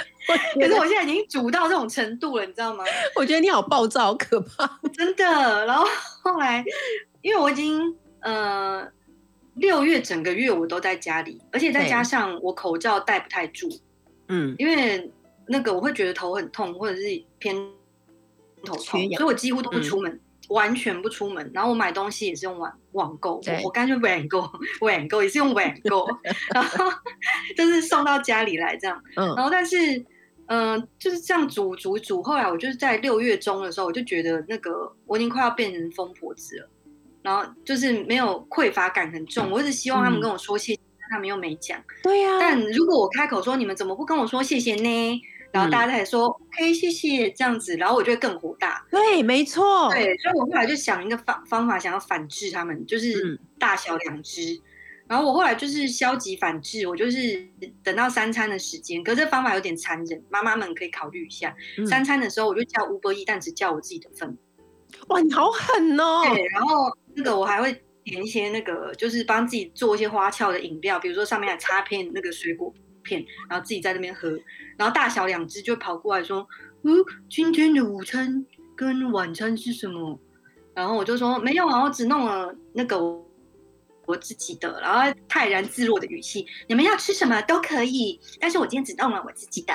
[0.60, 2.84] 可是我现在已经煮到这种程度了，你知道吗？
[3.16, 5.66] 我觉得你好暴躁，好可怕，真的。
[5.66, 5.84] 然后
[6.24, 6.64] 后来，
[7.24, 8.88] 因为我已经呃。
[9.60, 13.70] 六月整个月我都在家里，而且再加上我口罩戴不太住，
[14.28, 15.12] 嗯，因为
[15.48, 17.02] 那个我会觉得头很痛，或者是
[17.38, 17.56] 偏
[18.64, 20.20] 头痛，所以我几乎都不出门，
[20.50, 21.50] 完全不出门。
[21.54, 24.50] 然后我买东西也是用网网购，我干脆网购，
[24.82, 26.08] 网购也是用网购，
[26.54, 26.86] 然后
[27.58, 29.02] 就是送到家里来这样。
[29.16, 30.06] 嗯然后但是，
[30.48, 32.24] 嗯，就是这样煮煮煮。
[32.24, 36.70] 后来我就是在六月中的时候，我就觉得那个我已经快要变成疯婆子了。
[37.22, 40.80] 然后就是没有匮乏感很重，我一直希望他们跟我说谢谢，
[41.10, 41.78] 他们又没讲。
[42.04, 42.38] 对呀。
[42.40, 45.22] 但如果我开口说你们怎么不跟我说谢谢呢？
[45.52, 48.86] 然后大家才说 OK 谢谢这样子，然后我就会更火大。
[48.92, 49.90] 对，没错。
[49.90, 54.62] 对，所以我后来就想一个方方法，想要反制他们，就是大小两只。
[55.08, 57.50] 然后我后来就是消极反制，我就是
[57.84, 61.52] 等到三餐的时间，可是方法有点残忍，妈妈们可以考虑一下。
[61.90, 64.38] 三餐的时候我就叫乌波伊，但只叫我自己的份。
[65.08, 66.22] 哇，你好狠哦！
[66.32, 66.96] 对，然后。
[67.20, 74.30] 那个我还会点一些那个，就是帮自己做一些花俏的饮料，比如说上面还插片那个水果片，然后自己在那边喝。
[74.78, 76.48] 然后大小两只就跑过来说
[76.84, 76.96] ：“嗯，
[77.30, 78.46] 今天的午餐
[78.76, 80.18] 跟晚餐是什么？”
[80.74, 82.98] 然后我就说：“没有啊，我只弄了那个
[84.06, 89.74] 我自己的，然后泰然自若的语气，你们要吃什么都可以，但是我今天只弄了我自己的。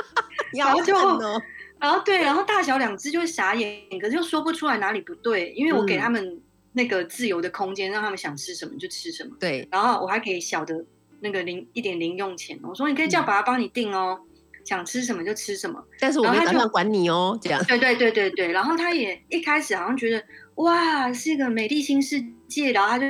[0.56, 1.42] 然后就哦，
[1.78, 6.40] 然后对，然后大小两只就会傻眼，可是又说不出来哪里不对，因为我给嗯他们
[6.72, 9.36] 那个自由的空间，让他们想吃什么就吃什么。
[9.40, 10.84] 对，然后我还可以小的
[11.20, 14.20] 那个零一点零用钱，我说你可以叫爸爸帮你订哦，
[14.64, 15.82] 想吃什么就吃什么。
[15.98, 17.62] 但是我没有打算管你哦，这样。
[17.64, 20.22] 对对对对对，然后他也一开始好像觉得
[20.56, 23.06] 哇是一个美丽新世界，然后他就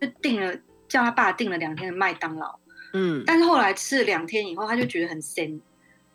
[0.00, 0.54] 就订了
[0.88, 2.58] 叫他爸订了两天的麦当劳，
[2.92, 5.60] 嗯，但是后来吃了两天以后，他就觉得很咸，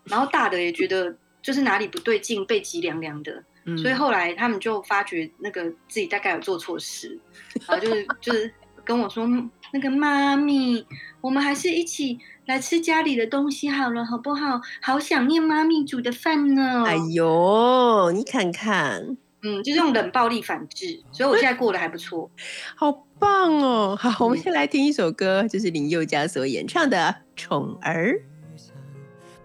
[0.06, 7.20] 然后大的也觉得就是哪里不对劲，背脊凉凉的，嗯所以后来他们就发觉那个自己大概有做错事，
[7.68, 8.54] 然后就是就是
[8.84, 9.26] 跟我说，
[9.72, 10.86] 那个妈咪，
[11.22, 14.60] 我们还是一起来吃家里的东西好了，好不好？
[14.82, 16.84] 好想念妈咪煮的饭呢。
[16.86, 22.30] 哎呦，你看看，嗯，就是用冷暴力反制，所以我现在过得还不错。
[22.76, 23.98] 好棒哦！
[23.98, 26.98] 好，我们嗯先来听一首歌，就是林宥嘉所演唱的
[27.42, 28.12] 《宠儿》。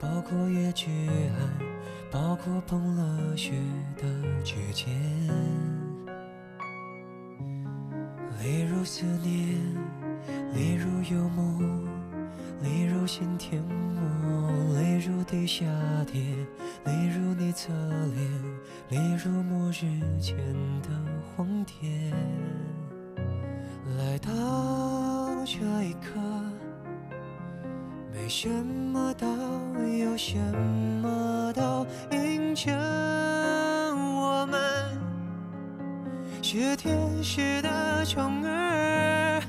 [0.01, 0.87] 包括越剧
[1.37, 1.68] 寒，
[2.11, 3.53] 包括碰了雪
[3.97, 4.03] 的
[4.43, 4.89] 指尖，
[8.43, 9.59] 例如思念，
[10.55, 11.61] 例如幽默，
[12.63, 15.67] 例如心甜蜜，例如地下
[16.07, 16.23] 铁，
[16.87, 17.75] 例如你侧
[18.15, 18.19] 脸，
[18.89, 20.35] 例如末日前
[20.83, 20.89] 的
[21.37, 22.11] 荒田。
[23.99, 26.58] 来到这一刻。
[28.29, 29.27] 什么都，
[29.89, 30.37] 有什
[31.03, 34.61] 么都映着我们，
[36.43, 39.43] 是天使的宠儿，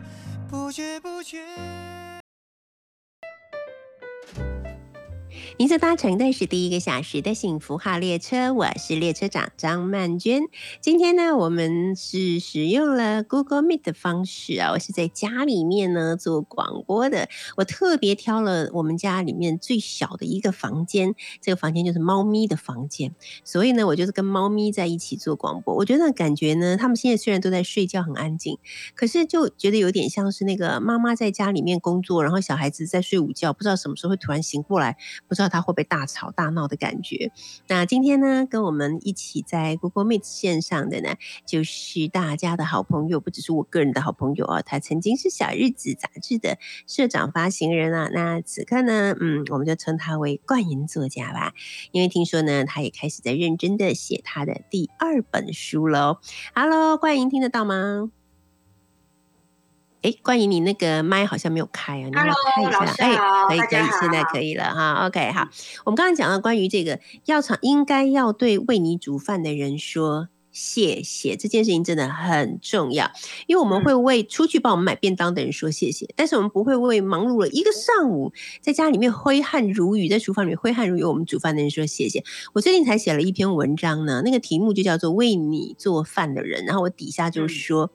[5.59, 10.43] 您所搭乘的是第一个小时的幸福号列车，我是列车长张曼娟。
[10.79, 17.27] 今天呢，我们是使用了 Google Meet 的方式啊，我是在家里面呢做广播的。
[17.57, 25.75] 我特别挑了我们家里面最小的一个房间，这个房间就是猫咪的房间，所以呢，我就是跟猫咪在一起做广播。
[25.75, 28.57] 我觉得感觉呢，他们现在虽然都在睡觉，很安静，
[28.95, 34.95] 可是就觉得有点像是那个妈妈在家里面工作，然后小孩子在睡午觉，不知道什么时候会突然醒过来，
[35.27, 37.31] 不知道他会不会大吵大闹的感觉。
[37.67, 48.09] 那今天呢，跟我们一起在 Google Meet 线上的呢，就是大家的好朋友，不只是我个人的好朋友啊，他曾经是《小日子》杂志的社长发行人啊。
[48.13, 51.53] 那此刻呢，嗯，我们就称他为冠银作家吧，
[51.91, 56.19] 因为听说呢，他也开始在认真的写他的第二本书喽。
[56.53, 58.11] Hello，冠银听得到吗？
[60.01, 63.03] 哎，关于，你那个麦好像没有开啊，你要开一下。
[63.03, 63.15] 哎，
[63.47, 65.05] 可以可以，现在可以了哈。
[65.05, 65.47] OK，好，
[65.85, 70.29] 我们刚刚讲到关于这个药厂应该要对为你煮饭的人说
[70.61, 73.09] 谢谢这件事情真的很重要，
[73.47, 82.21] 因为我们嗯会为出去帮我们买便当的人说谢谢，但是我们不会为忙碌了一个上午在家里面挥汗如雨，在厨房里面挥汗如雨，我们煮饭的人说谢谢。
[82.53, 87.89] 我最近才写了一篇文章呢，那个题目就叫做“为你做饭的人”，然后我底下就是说，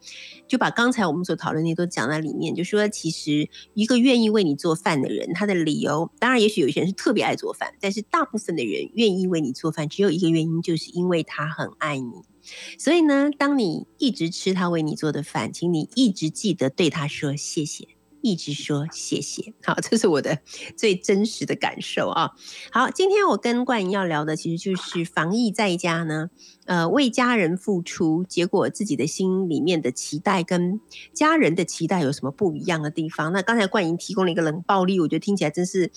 [0.49, 12.34] 就把刚才我们所讨论的都讲在里面，就说其实一个愿意为你做饭的人，他的理由，当然也许有些人是特别爱做饭，但是大部分的人愿意为你做饭，只有一个原因，就是因为他很爱你。
[12.78, 17.88] 所以呢，当你一直吃他为你做的饭，请你一直记得对他说谢谢，
[18.20, 19.53] 一直说谢谢。
[19.62, 20.38] 好，这是我的
[20.76, 22.30] 最真实的感受啊。
[22.72, 26.30] 好，今天我跟冠莹要聊的，其实就是防疫在家呢，
[26.66, 30.80] 呃，为家人付出，结果自己的心里面的期待跟
[31.12, 33.32] 家人的期待有什么不一样的地方？
[33.32, 35.90] 那刚才冠莹提供了一个冷暴力，我觉得听起来真是。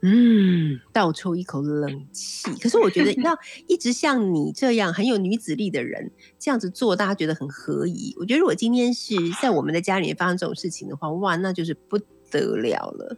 [0.00, 2.52] 嗯，倒抽一口冷气。
[2.60, 3.36] 可是我觉得 要
[3.66, 8.14] 一直像你这样很有女子力的人这样子做，大家觉得很合宜。
[8.18, 11.98] 我觉得如果今天是在我们的家里面发生这种事情的话，哇，那就是不
[12.30, 13.16] 得了了。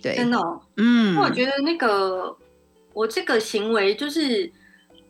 [0.00, 2.36] 对，真的、哦，嗯，我觉得那个
[2.94, 4.50] 我这个行为就是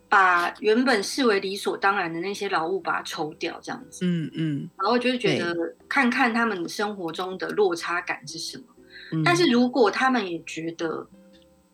[0.09, 8.63] 把原本视为理所当然的那些劳务把它抽掉，这样子，嗯嗯然后就是觉得看看他们生活中的落差感是什么。
[9.11, 11.07] 嗯，但是如果他们也觉得，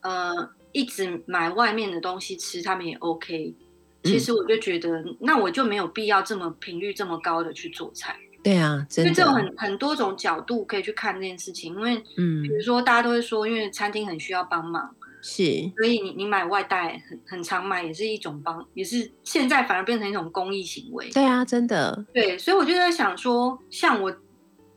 [0.02, 3.56] 呃，一直买外面的东西吃，他们也 OK。
[4.04, 11.74] 其嗯实我就觉得，那我就没有必要这么频率这么高的去做菜，对啊，真的，因为这种很很多种角度可以去看这件事情。
[11.74, 15.44] 因为嗯比如说大家都会说，因为餐厅很需要帮忙，是
[15.76, 21.10] 所以你你买外带很很常买，也是一种帮，也是现在反而变成一种公益行为。
[21.10, 24.16] 对啊，真的，对，所以我就在想说，像我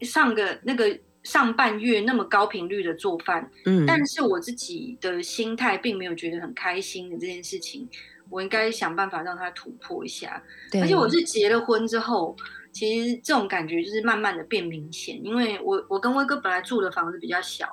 [0.00, 7.88] 上个那个上半月那么高频率的做饭，嗯，但是我自己的心态并没有觉得很开心的这件事情，
[8.30, 10.42] 我应该想办法让它突破一下。
[10.70, 12.34] 对，而且我是结了婚之后，
[12.72, 17.68] 其实这种感觉就是慢慢的变明显，因为我我跟威哥本来住的房子比较小，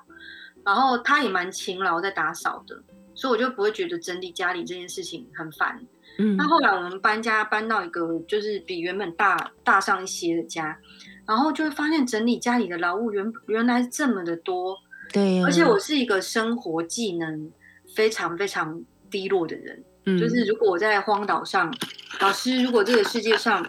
[0.65, 2.83] 然后他也蛮勤劳在打扫的，
[3.15, 5.79] 所以我就不会觉得整理家里这件事情很烦。
[6.19, 10.75] 嗯那后来我们搬家搬到一个就是比原本大大上一些的家，
[11.27, 14.77] 然后就会发现整理家里的劳务原原来这么的多，
[15.11, 17.51] 对呀、而且我是一个生活技能
[17.95, 21.73] 非常非常低落的人，嗯就是如果我在荒岛上，
[22.21, 23.65] 老师，如果这个世界上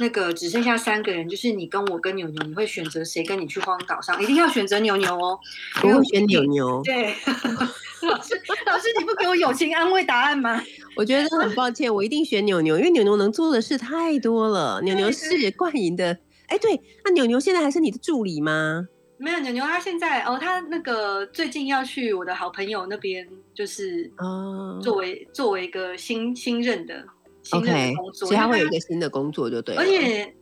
[0.00, 4.20] 那个只剩下三个人，就是你跟我跟牛牛，你会选择谁跟你去荒岛上？
[4.22, 5.38] 一定要选择牛牛哦，
[5.82, 6.80] 我会选牛牛。
[6.84, 7.14] 对，
[8.02, 10.62] 老师，老师，你不给我友情安慰答案吗？
[10.96, 14.80] 我觉得很抱歉，我一定选牛牛，因为牛牛能做的事太多了。
[14.82, 16.16] 牛牛对是冠赢的。
[16.48, 18.88] 哎，对，那牛牛现在还是你的助理吗？
[19.20, 27.04] 没有牛牛，他现在哦，他那个最近要去我的好朋友那边，就是哦作为作为一个新新任的
[27.42, 29.80] 新的工作，所以他会有一个新的工作，就对了。
[29.80, 30.32] 而且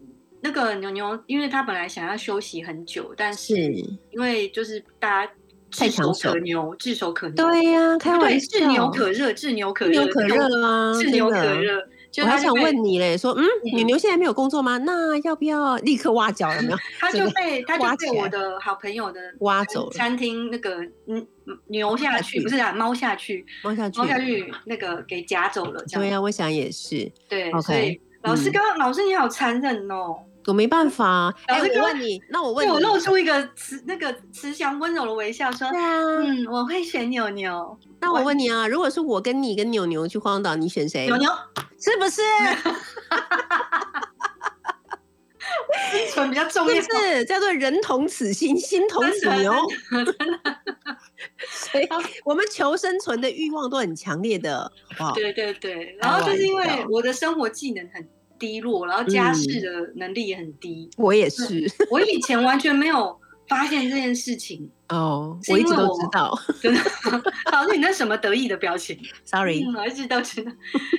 [0.43, 3.63] 那个牛牛，因为他本来想要休息很久，但是是
[4.11, 5.33] 因为就是大家
[5.75, 11.31] 太炙手抢手可牛，炙手可牛，对呀、开对，玩笑，炙牛可热，炙牛可热，可热啊，炙牛。
[11.31, 11.89] 可热。
[12.17, 13.45] 就我还想问你嘞，说，嗯，
[13.75, 14.79] 你牛现在没有工作吗？
[14.79, 16.51] 那要不要立刻挖角？
[16.57, 16.77] 有没有？
[16.99, 20.77] 他 就被他就被我的好朋友的挖走了餐厅那个
[21.09, 21.27] 嗯
[21.67, 24.07] 牛下去，不是啊猫下去，猫下去猫。
[24.07, 31.07] 下去那个给夹走了，对呀、我想也是，对所以老师刚老师你好残忍哦，我没办法。
[31.07, 41.07] 啊哎、我问你，那我问你，我露出一个慈那个慈祥温柔的微笑，说对啊，嗯我会选牛牛，那我问你啊，如果是我跟你跟牛牛去荒岛，你选谁？
[41.07, 41.31] 牛牛
[41.79, 42.23] 是不是？
[45.91, 49.53] 生存比较重要是叫做人同此心，心同此牛？
[51.49, 51.89] 所以
[52.25, 55.13] 我们求生存的欲望都很强烈的，好不好？
[55.13, 58.07] 对对对，然后就是因为我的生活技能很
[58.39, 63.19] 低落，然后家事的能力也很低，我也是我以前完全没有
[63.49, 66.37] 发现这件事情，哦，是我一直都知道。
[66.61, 66.81] 真的。
[67.53, 68.99] 老师，你那什么得意的表情？
[69.25, 70.53] Sorry，嗯，我一直都知道。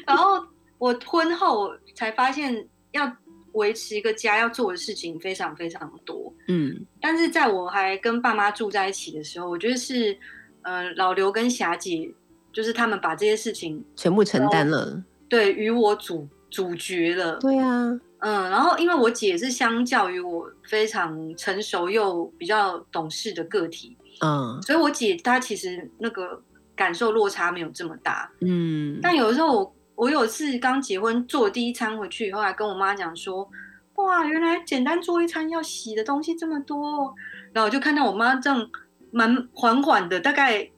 [0.06, 0.46] 然后
[0.78, 3.12] 我婚后才发现，要
[3.54, 6.34] 维持一个家要做的事情非常非常多。
[6.48, 10.18] 嗯但是在我还跟爸妈住在一起的时候，我觉得是，
[10.62, 12.10] 呃，老刘跟霞姐，
[12.54, 15.04] 就是他们把这些事情全部承担了。
[15.30, 17.38] 对与我主主角了。
[17.38, 26.42] 对啊，嗯，然后因为我姐是相较于我非常成熟又比较懂事的个体，嗯所以我姐她其实那个
[26.76, 28.32] 感受落差没有这么大。
[28.42, 33.50] 嗯，但有的时候我我有一次刚结婚做第一餐回去以后，还跟我妈讲说，
[33.96, 37.14] 哇，原来简单做一餐要洗的东西这么多哦，
[37.52, 38.70] 然后我就看到我妈这样
[39.12, 40.70] 蛮缓缓的，大概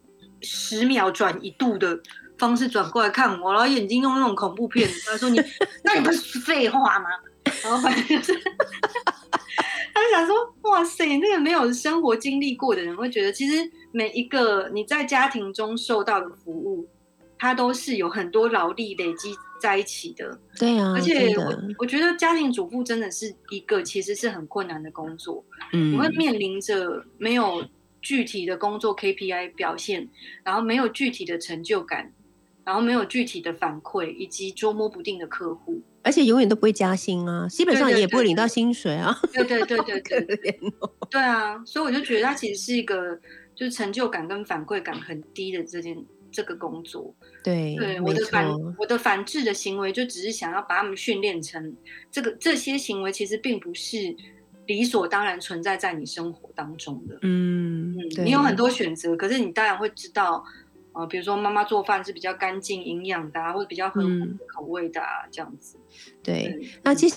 [0.41, 1.99] 十秒转一度的
[2.40, 5.40] 方式转过来看我，然后眼睛用那种恐怖片， 他说你，
[5.84, 7.10] 那你不是废话吗？
[7.64, 8.34] 然后反正就是。
[9.94, 16.88] 他就想说，哇塞，那个没有生活经历过的人会觉得，其实每一个你在家庭中受到的服务，
[17.38, 20.40] 它都是有很多劳力累积在一起的。
[20.58, 27.66] 对啊，而且我我觉得家庭主妇真的是一个其实是很困难的工作，嗯你会面临着没有
[28.02, 30.08] 具体的工作 KPI 表现，
[30.46, 32.14] 然后没有具体的成就感，
[32.70, 35.82] 然后没有具体的反馈，以及捉摸不定的客户。
[36.03, 40.59] 而且永远都不会加薪啊，基本上也不会对领到薪水啊，对对对对可对。
[41.09, 43.20] 对啊，所以我就觉得它其实是一个
[43.55, 45.97] 就是成就感跟反馈感很低的这件
[46.32, 47.11] 这个工作。
[47.43, 48.47] 对，对，我的反，
[48.78, 51.76] 我的反制的行为就只是想要把他们训练成
[52.11, 54.15] 这个这些行为其实并不是
[54.67, 57.17] 理所当然存在在你生活当中的。
[57.24, 60.43] 嗯，嗯，你有很多选择，可是你当然会知道，
[61.00, 65.78] 呃，比如说妈妈做饭是比较干净、营养的、啊，或者比较合嗯口味的啊，这样子。
[66.22, 66.43] 对。
[66.43, 67.08] 对，那接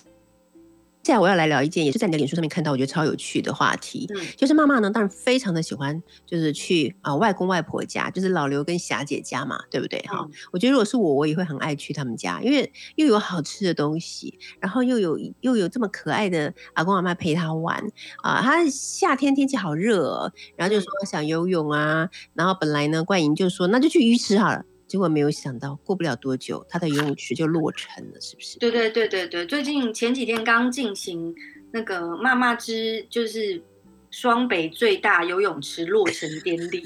[1.03, 9.99] 下来我要来聊一件，也是在你的脸书上面看到，我觉得超有趣的话题，嗯就是妈妈呢，当然非常的喜欢，就是去啊、外公外婆家，就是老刘跟霞姐家嘛，对不对？
[10.03, 17.83] 哈、嗯我觉得如果是我，我也会很爱去他们家，因为又有好吃的东西，然后又有又有这么可爱的阿公阿妈陪他玩
[18.23, 18.41] 啊。
[18.41, 24.65] 他夏天天气好热、哦，然后就说想游泳啊，然后本来呢，冠莹就说那就去鱼池好了。
[24.93, 28.59] 结果没有想到，过不了多久，他的游泳池就落成了，是不是？
[28.59, 31.35] 对对对对对，最近前几天刚进行
[31.73, 33.63] 那个妈妈之就是
[34.11, 36.83] 双北最大游泳池落成典礼，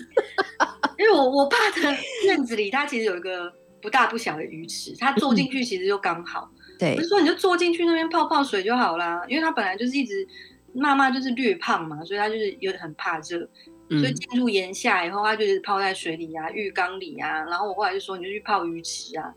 [1.00, 1.96] 因为我我爸的
[2.26, 3.52] 院子里，他其实有一个
[3.82, 6.48] 不大不小的鱼池，他坐进去其实就刚好。
[6.78, 10.24] 对我就，说你就坐进去那边泡泡水就好啦，因为他本来就是一直
[10.72, 13.48] 妈妈就是略胖嘛，所以他就是有点很怕热，
[13.88, 17.44] 嗯所以进入炎夏以后，他就是泡在水里啊、浴缸里啊。
[17.44, 19.32] 然后我后来就说你就去泡鱼池啊，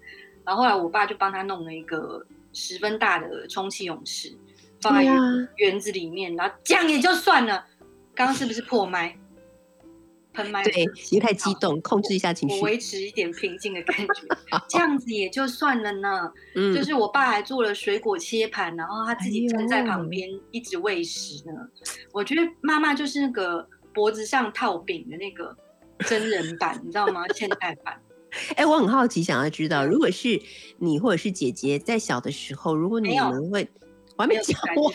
[0.45, 4.36] 然后后来我爸就帮他弄了一个十分大的充气泳池，
[4.82, 5.04] 放在
[5.58, 7.66] 园子里面，然后这样也就算了。
[8.16, 9.16] 刚刚是不是破麦？
[10.34, 10.64] 喷麦？
[10.64, 12.56] 对，你太激动，控制一下情绪。
[12.58, 14.28] 我维持一点平静的感觉，
[14.70, 16.32] 这样子也就算了呢。
[16.56, 21.54] 嗯就是我爸还做了水果切盘，然后他自己站在旁边一直喂食呢。
[22.12, 23.68] 我觉得妈妈就是那个
[24.00, 25.54] 脖子上套饼的那个
[26.08, 27.28] 真人版，你知道吗？
[27.36, 28.02] 现代版。
[28.56, 30.41] 哎、我很好奇，想要知道，如果是
[30.78, 33.68] 你或者是姐姐在小的时候，如果你们会，
[34.16, 34.93] 我还没讲这个完，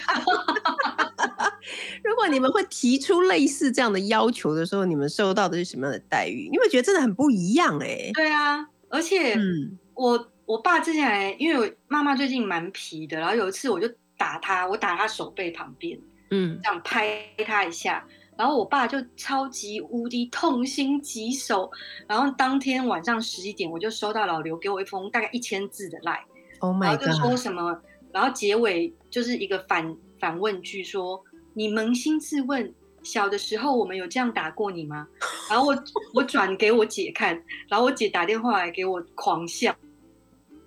[2.03, 6.49] 如果你们会提出类似这样的要求的时候，你们受到的是什么样的待遇？
[6.51, 13.87] 你会觉得真的很不一样哎、对啊，而且嗯，我我爸之前还因为我妈妈最近蛮皮的，然后有一次我就
[14.17, 15.99] 打他，我打他手背旁边，
[16.31, 21.71] 嗯，这样拍他一下，然后我爸就超级无敌痛心疾首，
[22.07, 26.21] 然后当天晚上十一点我就收到老刘给我一封大概一千字的赖
[26.59, 27.81] ，Oh 然后就说什么，
[28.13, 31.23] 然后结尾就是一个反反问句说
[31.55, 35.07] ：“你扪心自问，小的时候我们有这样打过你吗？”
[35.49, 39.75] 然后我我转给我姐看，然后我姐打电话来给我狂笑。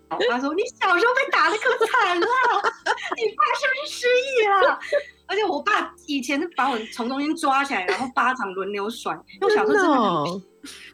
[0.09, 2.25] 她说：“你小时候被打的可惨了，
[3.15, 4.79] 你爸是不是失忆了？”
[5.29, 9.13] 而且我爸以前是把我从中间抓起来，然后巴掌轮流甩。
[9.41, 10.41] 因为我小时候真的很哦，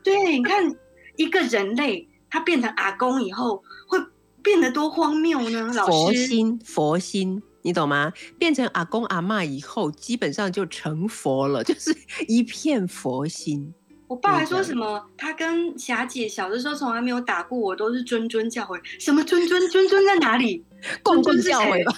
[0.03, 0.75] 对，你看
[1.17, 3.99] 一个人类，他变成阿公以后，会
[4.41, 5.71] 变得多荒谬呢？
[5.75, 7.43] 老师，佛心，佛心。
[7.61, 8.11] 你懂吗？
[8.39, 11.95] 变成阿公阿妈以后，基本上就成佛了，就是
[12.27, 13.73] 一片佛心。
[14.13, 15.03] 我爸还说什么？
[15.17, 18.79] 他跟霞姐小的时候从来没有打过我，都是谆谆教诲。
[18.99, 19.57] 什么谆谆？
[19.71, 20.63] 谆谆在哪里？
[21.01, 21.97] 棍棍教诲吧，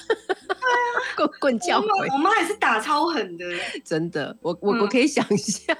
[1.18, 3.45] 棍棍教诲，我妈也是打超狠的，
[3.84, 5.76] 真的，我我我嗯可以想象，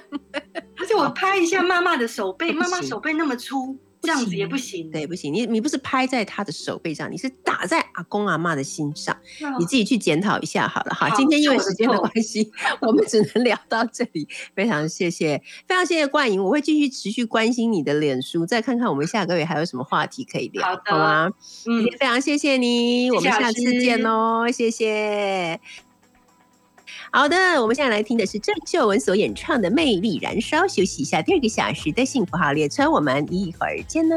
[0.78, 4.90] 而且我拍一下妈妈的手背，不妈妈手背那么粗，这样子也不行。
[4.90, 11.08] 对，不行，你你不是拍在他的手背上，你是打在阿公阿妈的心上，哦你自己去检讨一下好了哈。
[11.08, 12.50] 好今天因为时间的关系，
[12.80, 14.26] 我们只能聊到这里。
[14.54, 21.32] 非常谢谢，非常谢谢冠莹，我会继续持续关心你的脸书，再看看我们下个月还有什么话题可以聊，好的吗？
[21.66, 25.60] 嗯今，天非常谢谢你，我们下次见师哦，谢谢。
[27.16, 34.14] 好的，我们现在来听的是郑秀文所演唱的《魅力燃烧》，休息一下，第二个小时的幸福号列车，我们一会儿见呢。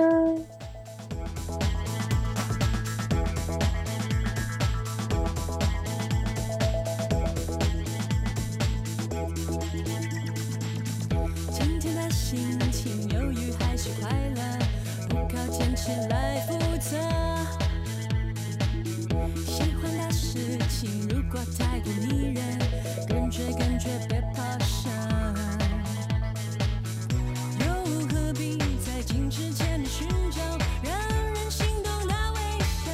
[11.54, 14.41] 今天的心情忧郁还是快乐，
[15.08, 16.97] 不靠坚持来负责。
[19.45, 22.59] 喜欢的事情如果太过迷人，
[23.32, 24.91] 这感觉别怕伤。
[27.59, 27.65] 又
[28.07, 30.41] 何必在镜子前寻找
[30.82, 30.91] 让
[31.34, 32.39] 人心动的微
[32.84, 32.89] 笑？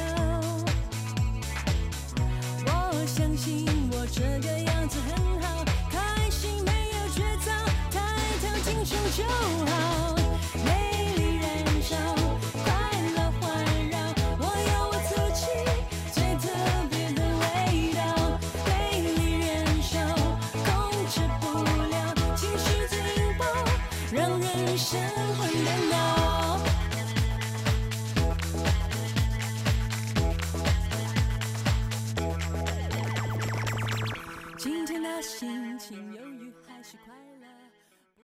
[2.66, 2.70] 我
[3.06, 7.50] 相信我这个样子很好，开心没有绝招，
[7.90, 7.98] 抬
[8.42, 9.24] 头挺胸就
[9.72, 10.15] 好。
[35.96, 36.25] 今